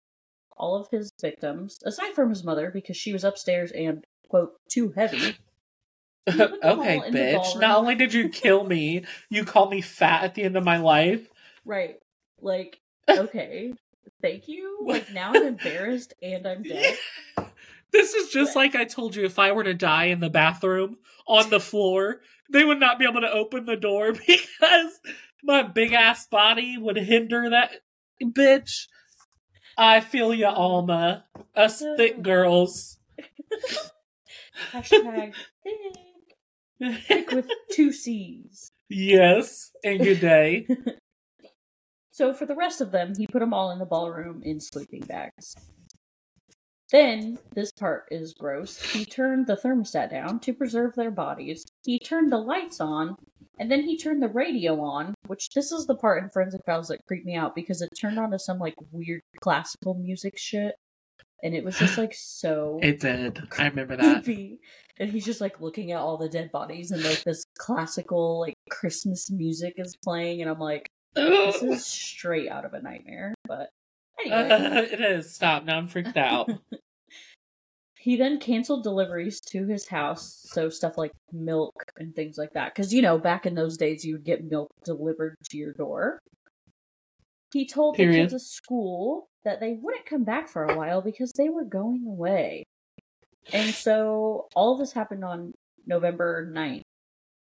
all 0.56 0.76
of 0.76 0.88
his 0.90 1.10
victims, 1.20 1.78
aside 1.84 2.14
from 2.14 2.30
his 2.30 2.44
mother, 2.44 2.70
because 2.72 2.96
she 2.96 3.12
was 3.12 3.24
upstairs 3.24 3.72
and, 3.72 4.04
quote, 4.28 4.52
too 4.70 4.92
heavy. 4.94 5.36
okay, 6.28 6.60
all 6.62 6.82
in 6.82 7.12
the 7.12 7.18
bitch. 7.18 7.60
Not 7.60 7.78
only 7.78 7.94
did 7.94 8.14
you 8.14 8.28
kill 8.28 8.64
me, 8.64 9.04
you 9.28 9.44
call 9.44 9.68
me 9.70 9.80
fat 9.80 10.22
at 10.22 10.34
the 10.34 10.42
end 10.44 10.56
of 10.56 10.64
my 10.64 10.76
life. 10.76 11.26
Right. 11.64 11.96
Like, 12.40 12.78
okay. 13.10 13.72
Thank 14.20 14.48
you. 14.48 14.78
Like, 14.86 15.12
now 15.12 15.32
I'm 15.34 15.42
embarrassed 15.46 16.14
and 16.22 16.46
I'm 16.46 16.62
dead. 16.62 16.96
This 17.92 18.14
is 18.14 18.30
just 18.30 18.56
like 18.56 18.74
I 18.74 18.84
told 18.84 19.14
you 19.14 19.24
if 19.24 19.38
I 19.38 19.52
were 19.52 19.64
to 19.64 19.74
die 19.74 20.06
in 20.06 20.20
the 20.20 20.30
bathroom 20.30 20.96
on 21.26 21.50
the 21.50 21.60
floor, 21.60 22.20
they 22.50 22.64
would 22.64 22.80
not 22.80 22.98
be 22.98 23.04
able 23.04 23.20
to 23.20 23.30
open 23.30 23.66
the 23.66 23.76
door 23.76 24.12
because 24.26 25.00
my 25.42 25.62
big 25.62 25.92
ass 25.92 26.26
body 26.26 26.78
would 26.78 26.96
hinder 26.96 27.50
that 27.50 27.70
bitch. 28.22 28.86
I 29.76 30.00
feel 30.00 30.34
ya, 30.34 30.52
Alma. 30.52 31.24
Us 31.54 31.82
uh. 31.82 31.94
thick 31.96 32.22
girls. 32.22 32.98
Hashtag 34.72 35.34
thick. 35.62 37.02
Thick 37.06 37.30
with 37.30 37.48
two 37.72 37.92
C's. 37.92 38.72
yes, 38.88 39.70
and 39.84 40.00
good 40.00 40.20
day. 40.20 40.66
So 42.12 42.34
for 42.34 42.44
the 42.44 42.54
rest 42.54 42.82
of 42.82 42.92
them, 42.92 43.14
he 43.16 43.26
put 43.26 43.40
them 43.40 43.54
all 43.54 43.70
in 43.70 43.78
the 43.78 43.86
ballroom 43.86 44.42
in 44.44 44.60
sleeping 44.60 45.00
bags. 45.00 45.56
Then, 46.92 47.38
this 47.54 47.72
part 47.72 48.04
is 48.10 48.34
gross. 48.34 48.78
He 48.92 49.06
turned 49.06 49.46
the 49.46 49.56
thermostat 49.56 50.10
down 50.10 50.38
to 50.40 50.52
preserve 50.52 50.94
their 50.94 51.10
bodies. 51.10 51.64
He 51.84 51.98
turned 51.98 52.30
the 52.30 52.36
lights 52.36 52.80
on, 52.80 53.16
and 53.58 53.70
then 53.70 53.84
he 53.84 53.96
turned 53.96 54.22
the 54.22 54.28
radio 54.28 54.78
on, 54.78 55.14
which 55.26 55.48
this 55.54 55.72
is 55.72 55.86
the 55.86 55.94
part 55.94 56.22
in 56.22 56.28
Forensic 56.28 56.60
Files 56.66 56.88
that 56.88 57.00
creeped 57.08 57.24
me 57.24 57.34
out 57.34 57.54
because 57.54 57.80
it 57.80 57.88
turned 57.98 58.18
on 58.18 58.30
to 58.30 58.38
some 58.38 58.58
like 58.58 58.74
weird 58.90 59.22
classical 59.40 59.94
music 59.94 60.34
shit. 60.36 60.74
And 61.42 61.54
it 61.54 61.64
was 61.64 61.78
just 61.78 61.96
like 61.96 62.12
so 62.14 62.78
It 62.82 63.00
did. 63.00 63.42
I 63.58 63.68
remember 63.68 63.96
that. 63.96 64.26
And 64.98 65.10
he's 65.10 65.24
just 65.24 65.40
like 65.40 65.60
looking 65.60 65.90
at 65.90 65.98
all 65.98 66.18
the 66.18 66.28
dead 66.28 66.52
bodies 66.52 66.92
and 66.92 67.02
like 67.02 67.24
this 67.24 67.44
classical 67.58 68.38
like 68.38 68.54
Christmas 68.70 69.30
music 69.30 69.72
is 69.78 69.96
playing 69.96 70.42
and 70.42 70.50
I'm 70.50 70.60
like, 70.60 70.86
this 71.14 71.62
is 71.62 71.86
straight 71.86 72.48
out 72.48 72.64
of 72.64 72.74
a 72.74 72.82
nightmare. 72.82 73.34
But 73.46 73.70
anyway. 74.20 74.50
Uh, 74.50 74.82
it 74.82 75.00
is. 75.00 75.34
Stop. 75.34 75.64
Now 75.64 75.78
I'm 75.78 75.88
freaked 75.88 76.16
out. 76.16 76.50
He 78.02 78.16
then 78.16 78.40
canceled 78.40 78.82
deliveries 78.82 79.40
to 79.52 79.64
his 79.64 79.86
house, 79.86 80.44
so 80.50 80.68
stuff 80.68 80.98
like 80.98 81.12
milk 81.30 81.84
and 81.96 82.12
things 82.12 82.36
like 82.36 82.52
that. 82.54 82.74
Because, 82.74 82.92
you 82.92 83.00
know, 83.00 83.16
back 83.16 83.46
in 83.46 83.54
those 83.54 83.76
days, 83.76 84.04
you 84.04 84.14
would 84.14 84.24
get 84.24 84.42
milk 84.42 84.70
delivered 84.84 85.36
to 85.50 85.56
your 85.56 85.72
door. 85.72 86.18
He 87.52 87.64
told 87.64 87.96
the 87.96 88.06
kids 88.06 88.34
at 88.34 88.40
school 88.40 89.28
that 89.44 89.60
they 89.60 89.78
wouldn't 89.80 90.06
come 90.06 90.24
back 90.24 90.48
for 90.48 90.64
a 90.64 90.76
while 90.76 91.00
because 91.00 91.30
they 91.36 91.48
were 91.48 91.64
going 91.64 92.04
away. 92.04 92.64
And 93.52 93.72
so 93.72 94.48
all 94.56 94.76
this 94.76 94.92
happened 94.92 95.24
on 95.24 95.52
November 95.86 96.50
9th, 96.52 96.82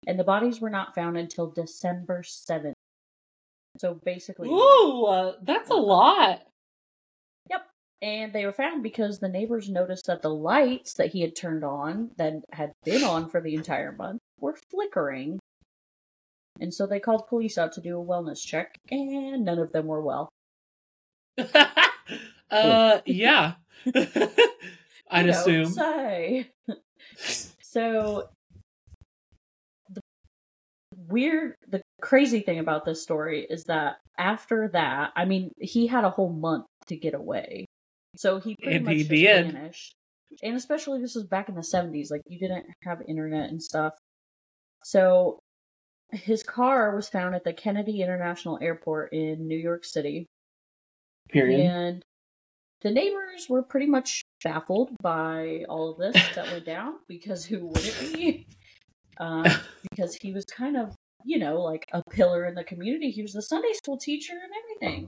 and 0.06 0.20
the 0.20 0.25
bodies 0.25 0.60
were 0.60 0.70
not 0.70 0.94
found 0.94 1.15
until 1.15 1.50
December 1.50 2.24
7th. 2.24 2.74
So 3.77 3.99
basically, 4.03 4.49
Ooh, 4.49 5.05
uh, 5.05 5.33
that's 5.41 5.69
a 5.69 5.75
lot. 5.75 6.41
Yep. 7.49 7.67
And 8.01 8.33
they 8.33 8.45
were 8.45 8.51
found 8.51 8.83
because 8.83 9.19
the 9.19 9.29
neighbors 9.29 9.69
noticed 9.69 10.07
that 10.07 10.21
the 10.21 10.29
lights 10.29 10.93
that 10.95 11.11
he 11.11 11.21
had 11.21 11.35
turned 11.35 11.63
on, 11.63 12.11
that 12.17 12.33
had 12.51 12.73
been 12.83 13.03
on 13.03 13.29
for 13.29 13.41
the 13.41 13.55
entire 13.55 13.91
month, 13.91 14.19
were 14.39 14.57
flickering. 14.69 15.39
And 16.59 16.73
so 16.73 16.85
they 16.85 16.99
called 16.99 17.27
police 17.27 17.57
out 17.57 17.71
to 17.73 17.81
do 17.81 17.99
a 17.99 18.05
wellness 18.05 18.45
check, 18.45 18.75
and 18.89 19.45
none 19.45 19.57
of 19.57 19.71
them 19.71 19.87
were 19.87 20.01
well. 20.01 20.29
uh, 22.51 22.99
yeah. 23.05 23.53
I'd 25.11 25.29
assume. 25.29 25.71
Say. 25.71 26.51
so 27.61 28.29
the 28.29 28.40
weird, 31.12 31.56
the 31.67 31.82
crazy 32.02 32.41
thing 32.41 32.60
about 32.60 32.86
this 32.86 33.02
story 33.04 33.45
is 33.50 33.63
that 33.65 33.97
after 34.17 34.69
that, 34.74 35.12
I 35.15 35.26
mean, 35.26 35.52
he 35.60 35.88
had 35.88 36.04
a 36.04 36.10
whole 36.10 36.32
month 36.34 36.65
to 36.88 36.95
get 36.95 37.13
away, 37.13 37.65
so 38.15 38.39
he 38.39 38.56
pretty 38.62 38.78
And 38.78 38.86
much 38.86 38.93
he 38.95 39.00
just 39.00 39.10
did. 39.12 39.52
vanished. 39.54 39.93
And 40.41 40.56
especially 40.56 41.02
this 41.02 41.15
was 41.15 41.26
back 41.26 41.50
in 41.50 41.56
the 41.56 41.63
seventies, 41.63 42.10
like 42.10 42.21
you 42.28 42.39
didn't 42.39 42.65
have 42.84 43.02
internet 43.08 43.50
and 43.50 43.62
stuff. 43.62 43.93
So 44.84 45.39
his 46.12 46.43
car 46.43 46.95
was 46.95 47.10
found 47.10 47.36
at 47.36 47.43
the 47.43 47.54
Kennedy 47.54 48.02
International 48.02 48.58
Airport 48.62 49.13
in 49.13 49.47
New 49.47 49.58
York 49.58 49.86
City. 49.86 50.26
Period. 51.30 51.60
And 51.62 52.02
the 52.82 52.91
neighbors 52.91 53.47
were 53.47 53.62
pretty 53.63 53.86
much 53.86 54.24
baffled 54.43 54.89
by 55.02 55.65
all 55.69 55.91
of 55.91 55.97
this 55.97 56.15
that 56.36 56.52
went 56.52 56.65
down 56.65 56.95
because 57.08 57.45
who 57.45 57.67
wouldn't 57.67 58.13
be? 58.13 58.47
Um, 59.19 59.45
because 59.91 60.15
he 60.19 60.32
was 60.34 60.45
kind 60.45 60.76
of, 60.76 60.95
you 61.25 61.39
know, 61.39 61.62
like 61.62 61.88
a 61.91 62.03
pillar 62.10 62.45
in 62.45 62.55
the 62.55 62.63
community. 62.63 63.12
He 63.12 63.21
was 63.21 63.36
a 63.36 63.41
Sunday 63.41 63.73
school 63.73 63.97
teacher 63.97 64.34
and 64.34 64.51
everything. 64.63 65.07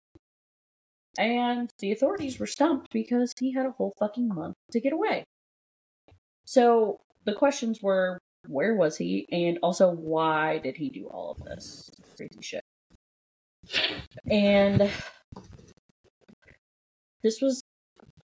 And 1.18 1.70
the 1.80 1.92
authorities 1.92 2.40
were 2.40 2.48
stumped 2.48 2.92
because 2.92 3.34
he 3.40 3.54
had 3.54 3.66
a 3.66 3.72
whole 3.72 3.94
fucking 4.00 4.30
month 4.30 4.56
to 4.72 4.80
get 4.80 4.94
away. 4.94 5.26
So 6.46 7.00
the 7.26 7.34
questions 7.34 7.82
were 7.82 8.20
where 8.48 8.76
was 8.76 8.98
he? 8.98 9.28
And 9.32 9.60
also, 9.64 9.92
why 9.92 10.58
did 10.58 10.76
he 10.76 10.90
do 10.90 11.08
all 11.08 11.32
of 11.32 11.46
this 11.46 11.90
crazy 12.18 12.42
shit? 12.42 12.64
And 14.30 14.90
this 17.22 17.42
was 17.42 17.62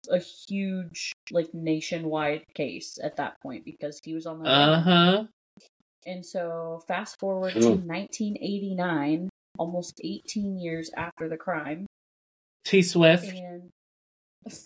a 0.10 0.20
huge, 0.20 1.14
like, 1.32 1.54
nationwide 1.54 2.44
case 2.54 3.00
at 3.02 3.16
that 3.18 3.40
point 3.42 3.64
because 3.64 4.02
he 4.04 4.14
was 4.14 4.26
on 4.26 4.44
the 4.44 4.50
Uh 4.50 4.82
huh. 4.82 5.24
And 6.06 6.26
so, 6.26 6.82
fast 6.88 7.20
forward 7.20 7.54
to 7.54 7.76
hmm. 7.76 7.88
1989, 7.88 9.30
almost 9.58 10.02
18 10.04 10.58
years 10.58 10.92
after 10.96 11.28
the 11.30 11.38
crime, 11.38 11.86
T 12.66 12.82
Swift. 12.82 13.26
and 13.26 13.70
is 14.46 14.66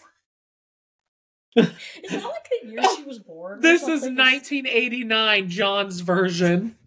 that 1.56 1.66
like 2.24 2.50
the 2.62 2.70
year 2.70 2.82
she 2.96 3.04
was 3.04 3.20
born? 3.20 3.62
This 3.62 3.82
is 3.84 4.02
1989, 4.02 5.50
John's 5.50 6.02
version. 6.02 6.76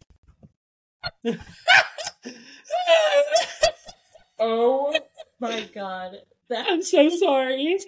Oh 4.43 4.99
my 5.39 5.69
god, 5.75 6.17
that 6.49 6.67
I'm 6.67 6.83
so 6.83 7.11
sorry. 7.11 7.79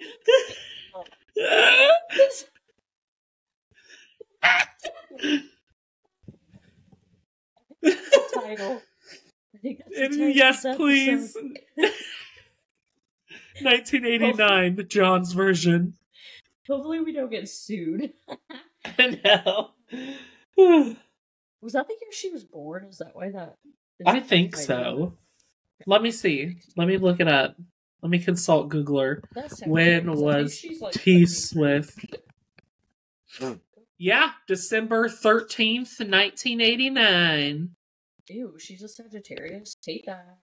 Title. 8.47 8.81
I 9.55 9.57
think 9.59 9.79
that's 9.79 9.89
the 9.95 10.07
title 10.09 10.29
of 10.29 10.35
yes, 10.35 10.65
please. 10.75 11.35
episode. 11.37 11.57
1989, 13.61 14.87
John's 14.89 15.33
version. 15.33 15.93
Hopefully, 16.67 17.01
we 17.01 17.13
don't 17.13 17.29
get 17.29 17.47
sued. 17.49 18.13
no. 18.97 19.71
Was 21.61 21.73
that 21.73 21.87
the 21.87 21.93
year 22.01 22.11
she 22.11 22.29
was 22.29 22.43
born? 22.43 22.85
Is 22.85 22.97
that 22.97 23.15
why 23.15 23.29
that? 23.31 23.57
is 23.99 24.05
I 24.07 24.19
think 24.19 24.55
the 24.55 24.61
so. 24.61 24.75
title? 24.75 25.17
Let 25.85 26.01
me 26.01 26.11
see. 26.11 26.57
Let 26.77 26.87
me 26.87 26.97
look 26.97 27.19
it 27.19 27.27
up. 27.27 27.55
Let 28.01 28.09
me 28.09 28.19
consult 28.19 28.69
Googler. 28.69 29.21
When 29.65 30.07
right, 30.07 30.15
'cause 30.15 30.23
I 30.23 30.33
think 30.33 30.43
was 30.43 30.57
she's, 30.57 30.81
like, 30.81 30.93
T 30.93 31.25
Swift? 31.25 32.05
Hmm. 33.39 33.53
Yeah, 33.97 34.31
December 34.47 35.07
13th, 35.07 35.99
1989. 35.99 37.69
Ew, 38.29 38.57
she's 38.57 38.81
a 38.81 38.87
Sagittarius. 38.87 39.75
Hate 39.85 40.05
that. 40.05 40.37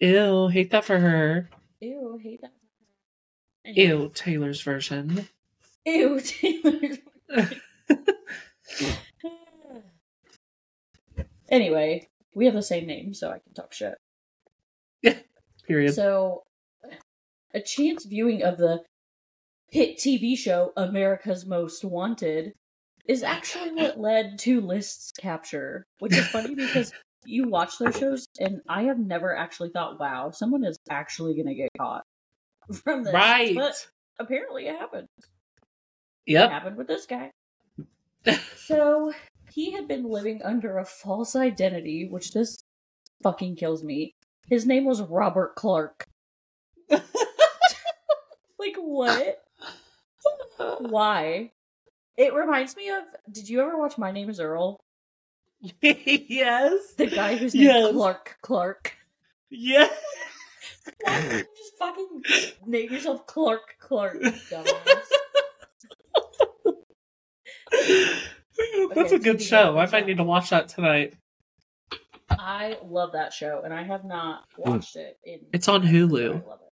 Ew, 0.00 0.48
hate 0.48 0.70
that 0.70 0.84
for 0.84 0.98
her. 0.98 1.48
Ew, 1.80 2.18
hate 2.22 2.42
that. 2.42 2.52
Anyway. 3.64 3.88
Ew, 3.88 4.10
Taylor's 4.14 4.60
version. 4.60 5.28
Ew, 5.86 6.20
Taylor. 6.20 6.98
anyway, 11.48 12.08
we 12.34 12.44
have 12.44 12.54
the 12.54 12.62
same 12.62 12.86
name, 12.86 13.14
so 13.14 13.28
I 13.28 13.38
can 13.38 13.54
talk 13.54 13.72
shit. 13.72 13.94
Yeah, 15.02 15.18
period. 15.66 15.94
So, 15.94 16.42
a 17.54 17.60
chance 17.60 18.04
viewing 18.04 18.42
of 18.42 18.58
the 18.58 18.84
hit 19.70 19.96
TV 19.98 20.36
show 20.36 20.72
America's 20.76 21.46
Most 21.46 21.84
Wanted 21.84 22.54
is 23.06 23.22
actually 23.22 23.72
what 23.72 23.98
led 23.98 24.38
to 24.40 24.60
List's 24.60 25.12
capture, 25.18 25.84
which 25.98 26.16
is 26.16 26.26
funny 26.28 26.54
because 26.54 26.92
you 27.24 27.48
watch 27.48 27.78
those 27.78 27.96
shows, 27.96 28.26
and 28.38 28.60
I 28.68 28.84
have 28.84 28.98
never 28.98 29.34
actually 29.36 29.70
thought, 29.70 29.98
wow, 30.00 30.30
someone 30.30 30.64
is 30.64 30.78
actually 30.88 31.34
going 31.34 31.46
to 31.48 31.54
get 31.54 31.68
caught 31.78 32.02
from 32.84 33.04
this. 33.04 33.12
right. 33.12 33.54
But 33.54 33.86
apparently 34.18 34.66
it 34.66 34.76
happened. 34.78 35.08
It 36.26 36.32
Yep. 36.32 36.50
happened 36.50 36.76
with 36.76 36.86
this 36.86 37.06
guy. 37.06 37.30
so 38.56 39.12
he 39.52 39.72
had 39.72 39.88
been 39.88 40.04
living 40.04 40.42
under 40.44 40.78
a 40.78 40.84
false 40.84 41.34
identity, 41.34 42.06
which 42.08 42.32
this 42.32 42.56
fucking 43.22 43.56
kills 43.56 43.82
me. 43.82 44.12
His 44.48 44.66
name 44.66 44.84
was 44.84 45.02
Robert 45.02 45.54
Clark. 45.56 46.04
like 46.90 47.02
what? 48.76 49.38
Why? 50.78 51.52
It 52.20 52.34
reminds 52.34 52.76
me 52.76 52.90
of. 52.90 53.04
Did 53.32 53.48
you 53.48 53.62
ever 53.62 53.78
watch 53.78 53.96
My 53.96 54.12
Name 54.12 54.28
Is 54.28 54.40
Earl? 54.40 54.78
yes. 55.80 56.92
The 56.98 57.06
guy 57.06 57.36
who's 57.36 57.54
named 57.54 57.64
Yes. 57.64 57.94
Clark 57.94 58.36
Clark. 58.42 58.94
Yeah. 59.48 59.88
Why 61.02 61.22
don't 61.22 61.32
you 61.32 61.44
just 61.56 61.78
fucking 61.78 62.22
name 62.66 62.92
yourself 62.92 63.26
Clark 63.26 63.76
Clark, 63.80 64.20
dumbass? 64.20 64.74
That's 68.94 69.12
a 69.12 69.18
good 69.18 69.40
show. 69.40 69.78
I 69.78 69.86
might 69.90 70.06
need 70.06 70.18
to 70.18 70.24
watch 70.24 70.50
that 70.50 70.68
tonight. 70.68 71.14
I 72.28 72.76
love 72.84 73.12
that 73.12 73.32
show, 73.32 73.62
and 73.64 73.72
I 73.72 73.82
have 73.82 74.04
not 74.04 74.44
hmm. 74.56 74.72
watched 74.72 74.96
it. 74.96 75.18
In 75.24 75.40
It's 75.54 75.68
on 75.68 75.86
I 75.86 75.90
Hulu. 75.90 76.46
love 76.46 76.60
it. 76.60 76.69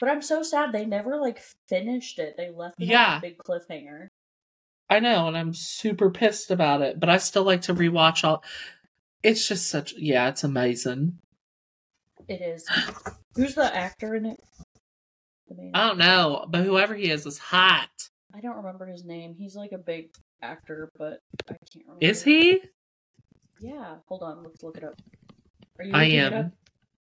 But 0.00 0.08
I'm 0.08 0.22
so 0.22 0.42
sad 0.42 0.72
they 0.72 0.84
never 0.86 1.16
like 1.16 1.40
finished 1.68 2.18
it. 2.18 2.36
They 2.36 2.50
left 2.50 2.80
it 2.80 2.86
Yeah. 2.86 3.18
a 3.18 3.20
big 3.20 3.38
cliffhanger. 3.38 4.08
I 4.90 5.00
know, 5.00 5.28
and 5.28 5.36
I'm 5.36 5.52
super 5.52 6.10
pissed 6.10 6.50
about 6.50 6.80
it, 6.80 6.98
but 6.98 7.10
I 7.10 7.18
still 7.18 7.44
like 7.44 7.62
to 7.62 7.74
rewatch 7.74 8.24
all. 8.24 8.42
It's 9.22 9.46
just 9.46 9.66
such. 9.66 9.92
Yeah, 9.94 10.28
it's 10.28 10.44
amazing. 10.44 11.18
It 12.26 12.40
is. 12.40 12.66
Who's 13.36 13.54
the 13.54 13.74
actor 13.74 14.14
in 14.14 14.26
it? 14.26 14.40
I 15.74 15.88
don't 15.88 15.98
know, 15.98 16.46
but 16.48 16.64
whoever 16.64 16.94
he 16.94 17.10
is 17.10 17.26
is 17.26 17.38
hot. 17.38 17.88
I 18.34 18.40
don't 18.40 18.56
remember 18.56 18.86
his 18.86 19.04
name. 19.04 19.34
He's 19.38 19.56
like 19.56 19.72
a 19.72 19.78
big 19.78 20.10
actor, 20.42 20.90
but 20.96 21.20
I 21.48 21.54
can't 21.72 21.84
remember. 21.86 22.04
Is 22.04 22.22
he? 22.22 22.60
Yeah. 23.60 23.96
Hold 24.06 24.22
on. 24.22 24.42
Let's 24.42 24.62
look 24.62 24.76
it 24.76 24.84
up. 24.84 25.00
Are 25.78 25.84
you 25.84 25.92
I 25.94 26.04
am. 26.04 26.52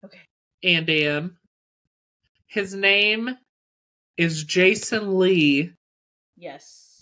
Okay. 0.04 0.20
And 0.64 0.90
am. 0.90 1.38
His 2.50 2.74
name 2.74 3.30
is 4.18 4.44
Jason 4.44 5.18
Lee. 5.20 5.72
Yes. 6.36 7.02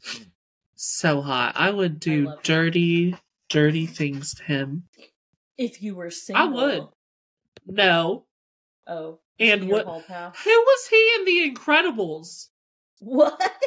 So 0.75 1.21
hot. 1.21 1.53
I 1.55 1.71
would 1.71 1.99
do 1.99 2.25
love 2.25 2.33
him. 2.35 2.39
dirty, 2.43 3.15
dirty 3.49 3.85
things 3.85 4.33
to 4.35 4.43
him. 4.43 4.83
If 5.57 5.81
you 5.81 5.95
were 5.95 6.11
single. 6.11 6.43
I 6.43 6.47
would. 6.51 6.87
No. 7.65 8.25
Oh. 8.85 9.19
And 9.39 9.69
what- 9.69 9.85
Who 9.85 10.49
was 10.51 10.87
he 10.87 11.13
in 11.17 11.25
The 11.25 11.51
Incredibles? 11.55 12.49
What? 12.99 13.39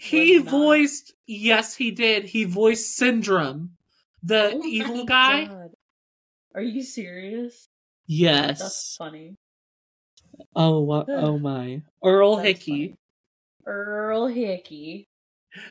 He 0.00 0.36
Was 0.38 0.44
not. 0.44 0.50
voiced, 0.52 1.12
yes, 1.26 1.74
he 1.74 1.90
did. 1.90 2.24
He 2.26 2.44
voiced 2.44 2.94
Syndrome, 2.94 3.70
the 4.22 4.52
Oh 4.54 4.62
evil 4.64 5.04
guy. 5.04 5.46
God. 5.46 5.70
Are 6.54 6.62
you 6.62 6.84
serious? 6.84 7.68
Yes. 8.06 8.60
That's 8.60 8.94
funny. 8.96 9.34
Oh, 10.56 10.80
wha- 10.80 11.04
oh 11.08 11.38
my. 11.38 11.82
Earl 12.04 12.36
That's 12.36 12.48
Hickey. 12.48 12.88
funny. 12.88 12.94
Earl 13.66 14.26
Hickey. 14.28 15.08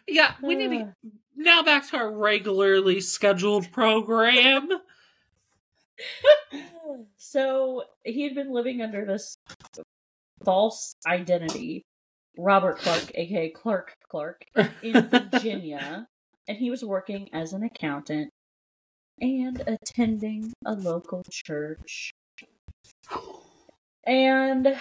Yeah, 0.07 0.33
we 0.41 0.55
need 0.55 0.69
to 0.77 0.83
Ah. 1.05 1.09
now 1.35 1.63
back 1.63 1.87
to 1.89 1.97
our 1.97 2.11
regularly 2.11 3.01
scheduled 3.01 3.71
program. 3.71 4.69
So 7.17 7.83
he 8.05 8.23
had 8.23 8.35
been 8.35 8.53
living 8.53 8.81
under 8.81 9.03
this 9.03 9.37
false 10.45 10.95
identity, 11.05 11.83
Robert 12.37 12.77
Clark, 12.77 13.11
aka 13.15 13.49
Clark 13.49 13.93
Clark, 14.09 14.45
in 14.81 15.09
Virginia, 15.09 16.07
and 16.47 16.57
he 16.57 16.69
was 16.69 16.83
working 16.85 17.29
as 17.33 17.51
an 17.53 17.63
accountant 17.63 18.29
and 19.19 19.61
attending 19.67 20.53
a 20.65 20.73
local 20.73 21.23
church. 21.29 22.11
And 24.07 24.77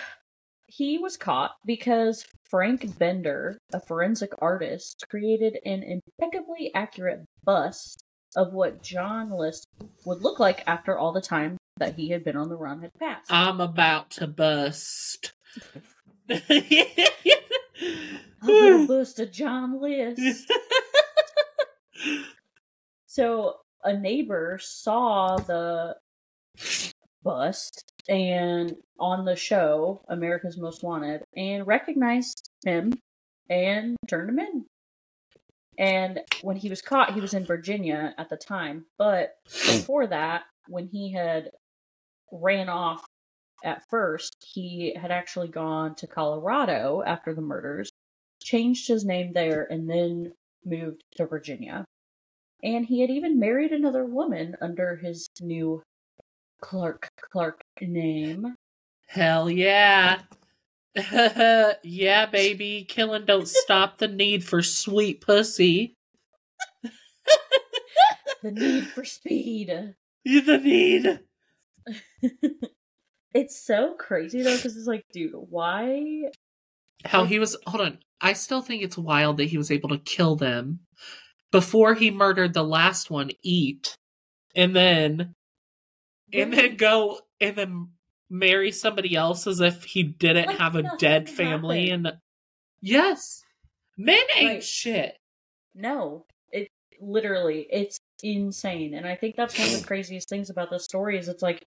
he 0.66 0.98
was 0.98 1.16
caught 1.16 1.56
because 1.64 2.24
Frank 2.48 2.98
Bender, 2.98 3.58
a 3.72 3.80
forensic 3.80 4.30
artist, 4.40 5.04
created 5.10 5.58
an 5.64 5.82
impeccably 5.82 6.72
accurate 6.74 7.24
bust 7.44 8.02
of 8.36 8.52
what 8.52 8.82
John 8.82 9.30
List 9.30 9.66
would 10.04 10.22
look 10.22 10.38
like 10.38 10.62
after 10.66 10.96
all 10.96 11.12
the 11.12 11.20
time 11.20 11.56
that 11.78 11.96
he 11.96 12.10
had 12.10 12.24
been 12.24 12.36
on 12.36 12.48
the 12.48 12.56
run 12.56 12.80
had 12.80 12.94
passed. 12.98 13.32
I'm 13.32 13.60
about 13.60 14.10
to 14.12 14.26
bust. 14.26 15.32
I'm 16.30 16.40
gonna 18.42 18.86
bust 18.86 19.18
a 19.18 19.26
John 19.26 19.80
List. 19.80 20.52
So 23.16 23.54
a 23.82 23.96
neighbor 23.96 24.58
saw 24.60 25.38
the 25.38 25.96
bust 27.26 27.92
and 28.08 28.76
on 29.00 29.24
the 29.24 29.34
show 29.34 30.00
America's 30.08 30.56
Most 30.56 30.84
Wanted 30.84 31.24
and 31.36 31.66
recognized 31.66 32.50
him 32.64 32.92
and 33.50 33.96
turned 34.08 34.30
him 34.30 34.38
in. 34.38 34.64
And 35.76 36.20
when 36.42 36.56
he 36.56 36.70
was 36.70 36.80
caught, 36.80 37.14
he 37.14 37.20
was 37.20 37.34
in 37.34 37.44
Virginia 37.44 38.14
at 38.16 38.30
the 38.30 38.36
time. 38.36 38.86
But 38.96 39.34
before 39.44 40.06
that, 40.06 40.44
when 40.68 40.86
he 40.86 41.12
had 41.12 41.50
ran 42.32 42.68
off 42.68 43.04
at 43.64 43.82
first, 43.90 44.36
he 44.54 44.94
had 44.98 45.10
actually 45.10 45.48
gone 45.48 45.96
to 45.96 46.06
Colorado 46.06 47.02
after 47.04 47.34
the 47.34 47.42
murders, 47.42 47.90
changed 48.40 48.86
his 48.86 49.04
name 49.04 49.32
there, 49.32 49.66
and 49.68 49.90
then 49.90 50.32
moved 50.64 51.02
to 51.16 51.26
Virginia. 51.26 51.84
And 52.62 52.86
he 52.86 53.00
had 53.00 53.10
even 53.10 53.38
married 53.38 53.72
another 53.72 54.04
woman 54.04 54.56
under 54.62 54.96
his 54.96 55.28
new 55.40 55.82
Clark 56.60 57.10
Clark 57.32 57.62
name. 57.80 58.54
Hell 59.06 59.50
yeah. 59.50 60.20
yeah, 61.82 62.26
baby. 62.26 62.86
Killing 62.88 63.24
don't 63.24 63.48
stop 63.48 63.98
the 63.98 64.08
need 64.08 64.44
for 64.44 64.62
sweet 64.62 65.20
pussy. 65.20 65.94
The 68.42 68.50
need 68.50 68.86
for 68.88 69.04
speed. 69.04 69.94
The 70.24 70.58
need. 70.58 71.20
it's 73.32 73.64
so 73.64 73.94
crazy 73.94 74.42
though, 74.42 74.56
because 74.56 74.76
it's 74.76 74.88
like, 74.88 75.04
dude, 75.12 75.30
why? 75.34 76.24
How 77.04 77.24
he 77.26 77.38
was. 77.38 77.56
Hold 77.68 77.82
on. 77.82 77.98
I 78.20 78.32
still 78.32 78.60
think 78.60 78.82
it's 78.82 78.98
wild 78.98 79.36
that 79.36 79.44
he 79.44 79.56
was 79.56 79.70
able 79.70 79.90
to 79.90 79.98
kill 79.98 80.34
them 80.34 80.80
before 81.52 81.94
he 81.94 82.10
murdered 82.10 82.54
the 82.54 82.64
last 82.64 83.08
one, 83.08 83.30
Eat, 83.44 83.96
and 84.56 84.74
then 84.74 85.35
and 86.32 86.52
then 86.52 86.76
go 86.76 87.20
and 87.40 87.56
then 87.56 87.88
marry 88.28 88.72
somebody 88.72 89.14
else 89.14 89.46
as 89.46 89.60
if 89.60 89.84
he 89.84 90.02
didn't 90.02 90.46
Like 90.48 90.58
have 90.58 90.74
a 90.76 90.96
dead 90.98 91.28
family 91.28 91.88
happened. 91.90 92.06
and 92.06 92.16
yes 92.80 93.44
men 93.96 94.20
ain't 94.36 94.50
Right. 94.54 94.62
shit 94.62 95.16
No, 95.74 96.24
it 96.52 96.68
literally 97.00 97.66
it's 97.70 97.98
insane, 98.22 98.94
and 98.94 99.06
I 99.06 99.14
think 99.14 99.36
that's 99.36 99.58
one 99.58 99.68
of 99.68 99.80
the 99.80 99.86
craziest 99.86 100.28
things 100.28 100.50
about 100.50 100.70
this 100.70 100.84
story 100.84 101.18
is 101.18 101.28
it's 101.28 101.42
like, 101.42 101.62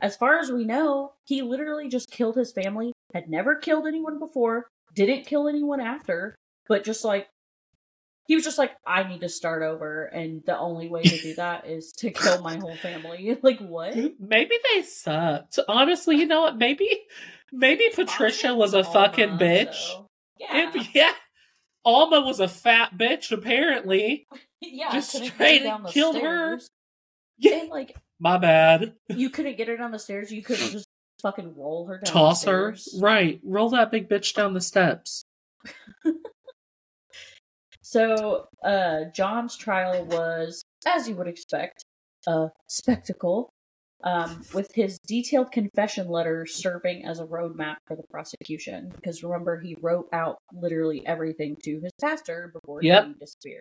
as 0.00 0.16
far 0.16 0.38
as 0.38 0.50
we 0.50 0.64
know, 0.64 1.12
he 1.26 1.42
literally 1.42 1.88
just 1.88 2.10
killed 2.10 2.36
his 2.36 2.52
family, 2.52 2.92
had 3.14 3.28
never 3.28 3.56
killed 3.56 3.86
anyone 3.86 4.18
before, 4.18 4.68
didn't 4.94 5.26
kill 5.26 5.48
anyone 5.48 5.80
after, 5.80 6.34
but 6.68 6.84
just 6.84 7.04
like 7.04 7.26
he 8.26 8.34
was 8.36 8.44
just 8.44 8.58
like, 8.58 8.72
I 8.86 9.02
need 9.02 9.20
to 9.22 9.28
start 9.28 9.62
over, 9.62 10.04
and 10.04 10.42
the 10.46 10.56
only 10.58 10.88
way 10.88 11.02
to 11.02 11.18
do 11.22 11.34
that 11.36 11.66
is 11.66 11.92
to 11.98 12.10
kill 12.10 12.40
my 12.42 12.56
whole 12.56 12.76
family. 12.76 13.36
like 13.42 13.58
what? 13.60 13.94
maybe 14.20 14.56
they 14.74 14.82
sucked 14.82 15.58
honestly 15.68 16.16
you 16.16 16.26
know 16.26 16.42
what 16.42 16.56
maybe 16.56 16.88
maybe 17.52 17.88
patricia 17.94 18.54
was 18.54 18.74
a 18.74 18.78
Alma, 18.84 18.92
fucking 18.92 19.30
bitch 19.38 19.74
so- 19.74 20.06
Yeah, 20.38 20.70
It- 20.74 20.86
yeah 20.94 21.12
alma 21.84 22.20
was 22.20 22.38
a 22.38 22.46
fat 22.48 22.96
bitch 22.96 23.32
apparently 23.32 24.26
yeah. 24.60 24.92
just 24.92 25.10
straight 25.10 25.64
down 25.64 25.82
the 25.82 25.88
killed 25.90 26.14
her. 26.16 26.20
stairs. 26.60 26.68
Yeah. 27.38 27.60
And 27.62 27.68
like 27.70 27.96
my 28.20 28.38
bad 28.38 28.94
you 29.08 29.30
couldn't 29.30 29.56
get 29.56 29.66
her 29.68 29.76
down 29.76 29.90
the 29.90 29.98
stairs. 29.98 30.30
You 30.30 30.42
couldn't 30.42 30.70
just 30.70 30.86
fucking 31.20 31.54
roll 31.56 31.86
her 31.88 31.98
down. 31.98 32.12
toss 32.12 32.44
her 32.44 32.76
right 33.00 33.40
roll 33.44 33.70
that 33.70 33.90
big 33.90 34.08
bitch 34.08 34.32
down 34.34 34.54
the 34.54 34.60
steps 34.60 35.24
So, 37.92 38.46
uh, 38.64 39.00
John's 39.14 39.54
trial 39.54 40.06
was, 40.06 40.62
as 40.86 41.06
you 41.06 41.14
would 41.16 41.28
expect, 41.28 41.84
a 42.26 42.48
spectacle, 42.66 43.50
um, 44.02 44.40
with 44.54 44.70
his 44.74 44.98
detailed 45.06 45.52
confession 45.52 46.08
letter 46.08 46.46
serving 46.46 47.04
as 47.04 47.20
a 47.20 47.26
roadmap 47.26 47.76
for 47.86 47.94
the 47.94 48.04
prosecution. 48.10 48.90
Because 48.94 49.22
remember, 49.22 49.60
he 49.60 49.76
wrote 49.82 50.08
out 50.10 50.38
literally 50.54 51.06
everything 51.06 51.54
to 51.64 51.80
his 51.82 51.92
pastor 52.00 52.50
before 52.54 52.82
Yep. 52.82 53.08
he 53.08 53.12
disappeared. 53.20 53.60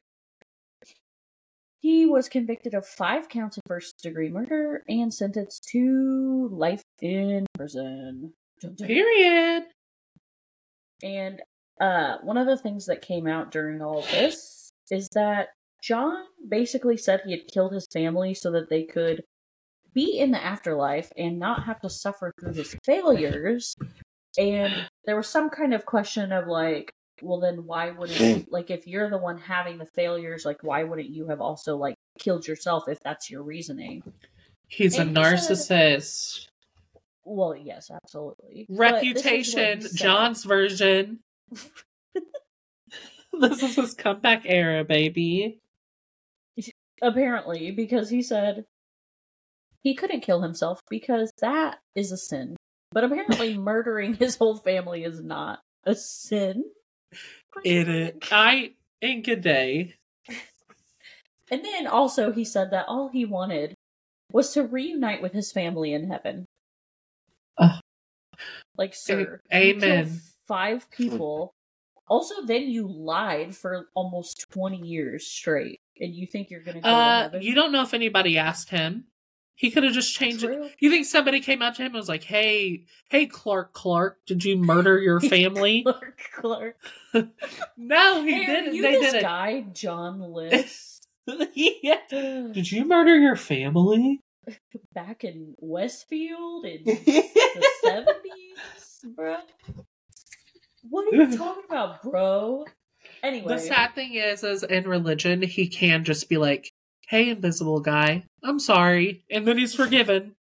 He 1.81 2.05
was 2.05 2.29
convicted 2.29 2.73
of 2.73 2.87
five 2.87 3.27
counts 3.27 3.57
of 3.57 3.63
first 3.67 4.01
degree 4.01 4.29
murder 4.29 4.81
and 4.87 5.13
sentenced 5.13 5.67
to 5.73 6.47
life 6.53 6.83
in 7.01 7.47
prison. 7.57 8.31
Period 8.77 9.65
And 11.03 11.41
uh, 11.79 12.17
one 12.23 12.37
of 12.37 12.47
the 12.47 12.57
things 12.57 12.85
that 12.87 13.01
came 13.01 13.27
out 13.27 13.51
during 13.51 13.81
all 13.81 13.99
of 13.99 14.11
this 14.11 14.71
is 14.89 15.07
that 15.13 15.49
John 15.81 16.15
basically 16.47 16.97
said 16.97 17.21
he 17.25 17.31
had 17.31 17.47
killed 17.47 17.73
his 17.73 17.87
family 17.91 18.33
so 18.33 18.51
that 18.51 18.69
they 18.69 18.83
could 18.83 19.23
be 19.93 20.19
in 20.19 20.31
the 20.31 20.43
afterlife 20.43 21.11
and 21.17 21.39
not 21.39 21.63
have 21.63 21.81
to 21.81 21.89
suffer 21.89 22.31
through 22.39 22.53
his 22.53 22.75
failures 22.85 23.75
And 24.37 24.87
there 25.05 25.17
was 25.17 25.27
some 25.27 25.49
kind 25.49 25.73
of 25.73 25.85
question 25.85 26.31
of 26.31 26.47
like, 26.47 26.93
well, 27.21 27.39
then 27.39 27.65
why 27.65 27.91
wouldn't 27.91 28.19
you, 28.19 28.45
like 28.49 28.69
if 28.71 28.87
you're 28.87 29.09
the 29.09 29.17
one 29.17 29.37
having 29.37 29.77
the 29.77 29.85
failures, 29.85 30.45
like 30.45 30.63
why 30.63 30.83
wouldn't 30.83 31.09
you 31.09 31.27
have 31.27 31.41
also 31.41 31.75
like 31.77 31.95
killed 32.19 32.47
yourself 32.47 32.87
if 32.87 32.99
that's 33.03 33.29
your 33.29 33.43
reasoning? 33.43 34.01
He's 34.69 34.97
a 34.97 35.01
And 35.01 35.09
he 35.09 35.23
said- 35.23 35.33
narcissist. 35.97 36.47
Well, 37.25 37.55
yes, 37.55 37.91
absolutely. 37.91 38.65
But 38.69 38.75
this 38.75 38.75
is 38.75 38.77
what 38.79 39.01
he 39.03 39.09
Reputation. 39.11 39.81
John's 39.95 40.43
version. 40.43 41.19
this 43.39 43.63
is 43.63 43.75
his 43.75 43.93
comeback 43.93 44.43
era, 44.45 44.83
baby. 44.83 45.59
apparently 47.01 47.71
because 47.71 48.09
he 48.09 48.21
said 48.21 48.65
he 49.83 49.95
couldn't 49.95 50.21
kill 50.21 50.41
himself 50.41 50.79
because 50.89 51.31
that 51.41 51.79
is 51.95 52.11
a 52.11 52.17
sin. 52.17 52.55
But 52.91 53.03
apparently, 53.03 53.57
murdering 53.57 54.13
his 54.15 54.35
whole 54.37 54.57
family 54.57 55.03
is 55.03 55.21
not 55.21 55.59
a 55.85 55.95
sin. 55.95 56.65
It 57.63 57.89
is. 57.89 58.11
I 58.31 58.73
ain't 59.01 59.25
good 59.25 59.41
day. 59.41 59.95
And 61.49 61.65
then 61.65 61.87
also, 61.87 62.31
he 62.31 62.45
said 62.45 62.71
that 62.71 62.85
all 62.87 63.09
he 63.09 63.25
wanted 63.25 63.73
was 64.31 64.53
to 64.53 64.63
reunite 64.63 65.21
with 65.21 65.33
his 65.33 65.51
family 65.51 65.93
in 65.93 66.09
heaven. 66.09 66.45
Ugh. 67.57 67.81
Like, 68.77 68.93
sir, 68.95 69.41
A- 69.51 69.71
amen. 69.71 70.21
Five 70.51 70.89
people. 70.91 71.53
Also, 72.09 72.45
then 72.45 72.63
you 72.63 72.87
lied 72.91 73.55
for 73.55 73.87
almost 73.95 74.45
twenty 74.51 74.85
years 74.85 75.25
straight, 75.27 75.79
and 75.99 76.13
you 76.13 76.27
think 76.27 76.49
you're 76.49 76.59
gonna 76.63 76.81
go 76.81 76.89
to 76.89 76.93
Uh, 76.93 77.39
you 77.39 77.55
don't 77.55 77.71
know 77.71 77.83
if 77.83 77.93
anybody 77.93 78.37
asked 78.37 78.69
him. 78.69 79.05
He 79.55 79.69
could 79.69 79.83
have 79.83 79.93
just 79.93 80.13
changed 80.15 80.43
it. 80.43 80.75
You 80.79 80.89
think 80.89 81.05
somebody 81.05 81.39
came 81.39 81.61
up 81.61 81.75
to 81.75 81.83
him 81.83 81.87
and 81.87 81.95
was 81.95 82.09
like, 82.09 82.23
"Hey, 82.23 82.85
hey, 83.09 83.27
Clark, 83.27 83.73
Clark, 83.73 84.17
did 84.25 84.43
you 84.43 84.57
murder 84.57 84.99
your 84.99 85.19
family?" 85.35 85.83
Clark, 85.83 86.21
Clark. 86.33 86.75
no, 87.77 88.23
he 88.23 88.33
Hey, 88.33 88.45
didn't. 88.45 88.75
you 88.75 88.81
They 88.81 88.91
this 88.93 89.11
didn't. 89.13 89.21
guy, 89.21 89.61
John 89.71 90.19
List? 90.19 91.07
yeah. 91.53 91.99
Did 92.11 92.71
you 92.71 92.83
murder 92.85 93.15
your 93.17 93.35
family? 93.35 94.19
Back 94.93 95.23
in 95.23 95.53
Westfield 95.59 96.65
in 96.65 96.83
the 96.83 97.67
seventies, 97.83 99.05
bro. 99.15 99.37
What 100.89 101.13
are 101.13 101.15
you 101.17 101.37
talking 101.37 101.63
about, 101.69 102.01
bro? 102.03 102.65
Anyway, 103.23 103.53
The 103.55 103.59
sad 103.59 103.93
thing 103.95 104.13
is, 104.13 104.43
is 104.43 104.63
in 104.63 104.87
religion, 104.87 105.41
he 105.41 105.67
can 105.67 106.03
just 106.03 106.29
be 106.29 106.37
like, 106.37 106.71
"Hey, 107.07 107.29
invisible 107.29 107.79
guy, 107.79 108.23
I'm 108.43 108.59
sorry," 108.59 109.23
and 109.29 109.47
then 109.47 109.57
he's 109.57 109.73
forgiven. 109.75 110.35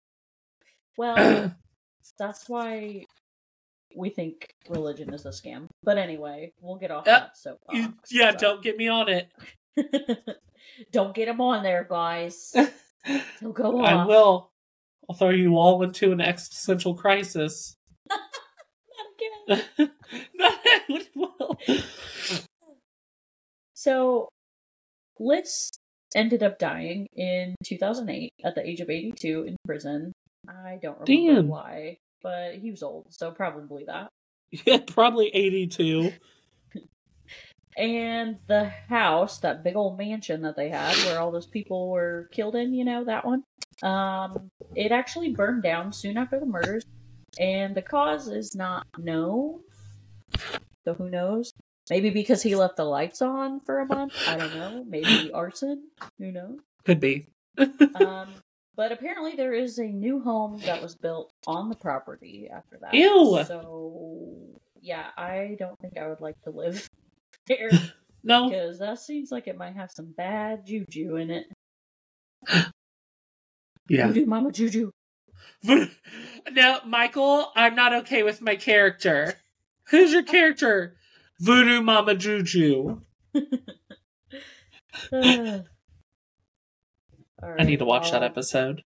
well, 0.97 1.53
that's 2.19 2.47
why 2.49 3.05
we 3.95 4.09
think 4.09 4.47
religion 4.69 5.13
is 5.13 5.25
a 5.25 5.29
scam. 5.29 5.67
But 5.83 5.97
anyway, 5.97 6.53
we'll 6.61 6.75
get 6.77 6.91
off 6.91 7.07
Uh, 7.07 7.11
that 7.11 7.37
soapbox. 7.37 8.11
Yeah, 8.11 8.31
so. 8.31 8.37
don't 8.37 8.63
get 8.63 8.77
me 8.77 8.87
on 8.87 9.07
it. 9.09 9.29
don't 10.91 11.15
get 11.15 11.27
him 11.27 11.41
on 11.41 11.63
there, 11.63 11.85
guys. 11.89 12.53
He'll 13.39 13.53
go 13.53 13.81
I 13.81 14.05
will. 14.05 14.51
I'll 15.09 15.15
throw 15.15 15.29
you 15.31 15.55
all 15.57 15.81
into 15.81 16.11
an 16.11 16.21
existential 16.21 16.93
crisis. 16.93 17.75
Again. 19.47 19.91
no, 20.35 20.49
I 20.49 21.05
will. 21.15 21.57
So, 23.73 24.29
List 25.19 25.79
ended 26.15 26.43
up 26.43 26.59
dying 26.59 27.07
in 27.15 27.55
2008 27.63 28.31
at 28.43 28.55
the 28.55 28.67
age 28.67 28.81
of 28.81 28.89
82 28.89 29.43
in 29.43 29.55
prison. 29.65 30.11
I 30.47 30.79
don't 30.81 30.99
remember 30.99 31.41
Damn. 31.41 31.47
why, 31.47 31.97
but 32.21 32.55
he 32.55 32.71
was 32.71 32.83
old, 32.83 33.07
so 33.09 33.31
probably 33.31 33.85
that. 33.85 34.09
Yeah, 34.65 34.79
probably 34.85 35.27
82. 35.27 36.11
And 37.77 38.39
the 38.47 38.65
house, 38.89 39.39
that 39.39 39.63
big 39.63 39.77
old 39.77 39.97
mansion 39.97 40.41
that 40.41 40.57
they 40.57 40.67
had 40.67 40.97
where 41.05 41.19
all 41.19 41.31
those 41.31 41.47
people 41.47 41.89
were 41.89 42.27
killed 42.33 42.55
in, 42.55 42.73
you 42.73 42.83
know, 42.83 43.05
that 43.05 43.25
one, 43.25 43.43
um, 43.83 44.49
it 44.75 44.91
actually 44.91 45.29
burned 45.33 45.63
down 45.63 45.93
soon 45.93 46.17
after 46.17 46.41
the 46.41 46.45
murders, 46.45 46.83
and 47.39 47.75
the 47.75 47.81
cause 47.81 48.27
is 48.27 48.55
not 48.55 48.87
known. 48.97 49.59
So 50.85 50.93
who 50.93 51.09
knows? 51.09 51.51
Maybe 51.89 52.09
because 52.09 52.41
he 52.43 52.55
left 52.55 52.77
the 52.77 52.85
lights 52.85 53.21
on 53.21 53.59
for 53.61 53.79
a 53.79 53.85
month. 53.85 54.13
I 54.27 54.37
don't 54.37 54.55
know. 54.55 54.83
Maybe 54.87 55.31
arson. 55.33 55.83
Who 56.19 56.31
knows? 56.31 56.59
Could 56.85 56.99
be. 56.99 57.27
um, 57.95 58.29
but 58.75 58.91
apparently 58.91 59.35
there 59.35 59.53
is 59.53 59.79
a 59.79 59.85
new 59.85 60.21
home 60.21 60.59
that 60.65 60.81
was 60.81 60.95
built 60.95 61.31
on 61.47 61.69
the 61.69 61.75
property 61.75 62.47
after 62.53 62.77
that. 62.81 62.93
Ew. 62.93 63.43
So 63.45 64.37
yeah, 64.81 65.07
I 65.17 65.55
don't 65.59 65.77
think 65.79 65.97
I 65.97 66.07
would 66.07 66.21
like 66.21 66.39
to 66.43 66.51
live 66.51 66.87
there 67.47 67.69
No. 68.23 68.49
because 68.49 68.79
that 68.79 68.99
seems 68.99 69.31
like 69.31 69.47
it 69.47 69.57
might 69.57 69.75
have 69.75 69.91
some 69.91 70.13
bad 70.15 70.65
juju 70.65 71.15
in 71.17 71.31
it. 71.31 71.45
Yeah. 73.91 74.05
Voodoo 74.07 74.27
Mama 74.27 74.51
Juju. 74.51 74.91
now, 76.51 76.79
Michael, 76.85 77.51
I'm 77.55 77.75
not 77.75 77.93
okay 77.93 78.23
with 78.23 78.41
my 78.41 78.55
character. 78.55 79.35
Who's 79.89 80.11
your 80.13 80.23
character? 80.23 80.95
Voodoo 81.39 81.81
Mama 81.81 82.15
Juju. 82.15 83.01
All 85.11 85.63
I 87.41 87.63
need 87.63 87.79
to 87.79 87.85
watch 87.85 88.11
that 88.11 88.23
episode. 88.23 88.83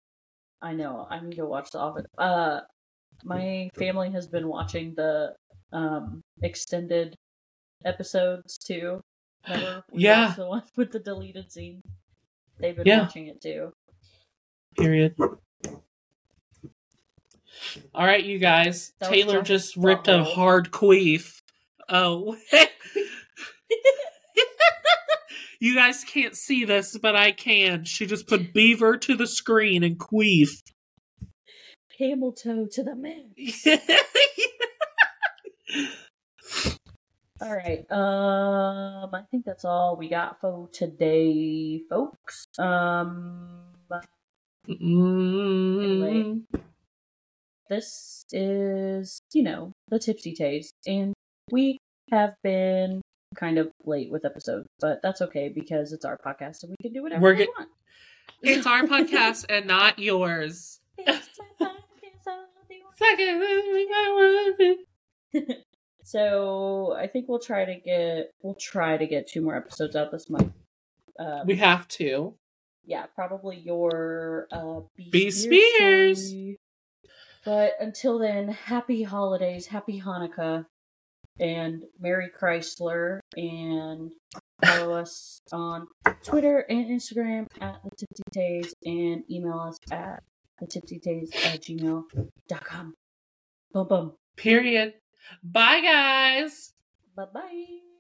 I 0.61 0.75
know. 0.75 1.07
I 1.09 1.21
need 1.21 1.37
to 1.37 1.47
watch 1.47 1.71
the 1.71 1.79
Office. 1.79 2.07
Uh, 2.19 2.61
my 3.25 3.71
family 3.79 4.11
has 4.11 4.27
been 4.29 4.49
watching 4.49 4.95
the 4.97 5.35
um 5.73 6.21
extended 6.43 7.15
episodes 7.85 8.59
too. 8.59 9.01
Remember? 9.49 9.85
Yeah. 9.93 10.35
the 10.37 10.47
one 10.47 10.63
with 10.77 10.93
the 10.93 10.99
deleted 10.99 11.51
scene. 11.51 11.81
They've 12.59 12.77
been 12.77 12.87
Yeah. 12.87 13.03
watching 13.03 13.27
it 13.29 13.41
too. 13.41 13.73
Period. 14.77 15.15
All 17.95 18.05
right, 18.07 18.25
you 18.25 18.39
guys. 18.39 18.93
That 19.01 19.11
Taylor 19.11 19.43
just 19.43 19.77
ripped 19.77 20.09
a 20.09 20.25
hard 20.25 20.71
queef. 20.71 21.41
Oh. 21.89 22.37
you 25.61 25.75
guys 25.75 26.05
can't 26.05 26.37
see 26.37 26.65
this, 26.65 26.97
but 26.99 27.17
I 27.17 27.33
can. 27.33 27.85
She 27.85 28.07
just 28.07 28.27
put 28.27 28.53
beaver 28.53 28.97
to 28.99 29.17
the 29.17 29.27
screen 29.27 29.83
and 29.83 29.99
queef. 29.99 30.49
Camel 31.99 32.33
toe 32.33 32.67
to 32.73 32.83
the 32.83 32.97
man. 32.97 33.33
All 37.41 37.55
right. 37.55 37.85
Um, 37.91 39.15
I 39.15 39.23
think 39.31 39.45
that's 39.45 39.65
all 39.65 39.97
we 39.97 40.09
got 40.09 40.41
for 40.41 40.69
today, 40.73 41.83
folks. 41.91 42.47
Um, 42.57 43.73
Mm. 44.69 46.45
This 47.73 48.27
is, 48.33 49.23
you 49.33 49.43
know, 49.43 49.73
the 49.89 49.99
Tipsy 49.99 50.35
Tays. 50.35 50.75
and 50.87 51.15
we 51.51 51.79
have 52.11 52.35
been 52.45 53.01
kind 53.35 53.57
of 53.57 53.71
late 53.87 54.11
with 54.13 54.27
episodes, 54.27 54.67
but 54.79 55.01
that's 55.03 55.23
okay 55.23 55.49
because 55.49 55.95
it's 55.95 56.05
our 56.05 56.19
podcast 56.19 56.65
and 56.65 56.71
we 56.71 56.77
can 56.83 56.93
do 56.93 57.03
whatever 57.03 57.23
We're 57.23 57.33
we 57.33 57.39
get- 57.39 57.49
want. 57.59 57.71
It's 58.43 58.67
our 58.67 58.83
podcast 58.83 59.47
and 59.49 59.67
not 59.67 59.99
yours. 60.11 60.81
It's 60.99 61.31
my 61.39 61.67
podcast, 61.67 62.27
I'll 62.27 62.47
do 62.69 62.75
it. 65.35 65.65
so 66.05 66.95
I 66.95 67.07
think 67.07 67.27
we'll 67.27 67.39
try 67.39 67.65
to 67.65 67.75
get 67.75 68.33
we'll 68.43 68.55
try 68.55 68.99
to 68.99 69.07
get 69.07 69.29
two 69.29 69.41
more 69.41 69.57
episodes 69.57 69.97
out 69.97 70.11
this 70.13 70.29
month. 70.29 70.53
Um, 71.19 71.47
We 71.47 71.57
have 71.57 71.89
to. 71.89 72.35
yeah, 72.85 73.07
probably 73.15 73.57
your 73.59 74.47
uh, 74.53 74.81
B, 74.95 75.09
B. 75.11 75.31
Spears. 75.31 76.35
But 77.45 77.73
until 77.81 78.19
then, 78.19 78.49
happy 78.49 79.03
holidays, 79.03 79.67
happy 79.67 80.01
Hanukkah, 80.01 80.67
and 81.41 81.85
Merry 81.99 82.29
Chrysler, 82.29 83.21
and 83.37 84.13
follow 84.65 84.95
us 84.95 85.41
on 85.53 85.89
Twitter 86.23 86.61
and 86.69 86.87
Instagram 86.87 87.47
at 87.61 87.81
the 87.83 87.91
Tipsy 87.97 88.23
Tays, 88.33 88.75
and 88.85 89.25
email 89.31 89.59
us 89.59 89.79
at 89.91 90.23
the 90.61 90.67
Tipsy 90.67 91.01
Tays 91.01 91.31
at 91.45 91.63
gmail.com. 91.63 92.95
Boom, 93.73 93.89
boom. 93.89 94.13
Period. 94.37 94.95
Bye, 95.43 95.81
guys. 95.81 96.73
Bye 97.17 97.27
bye. 97.33 97.92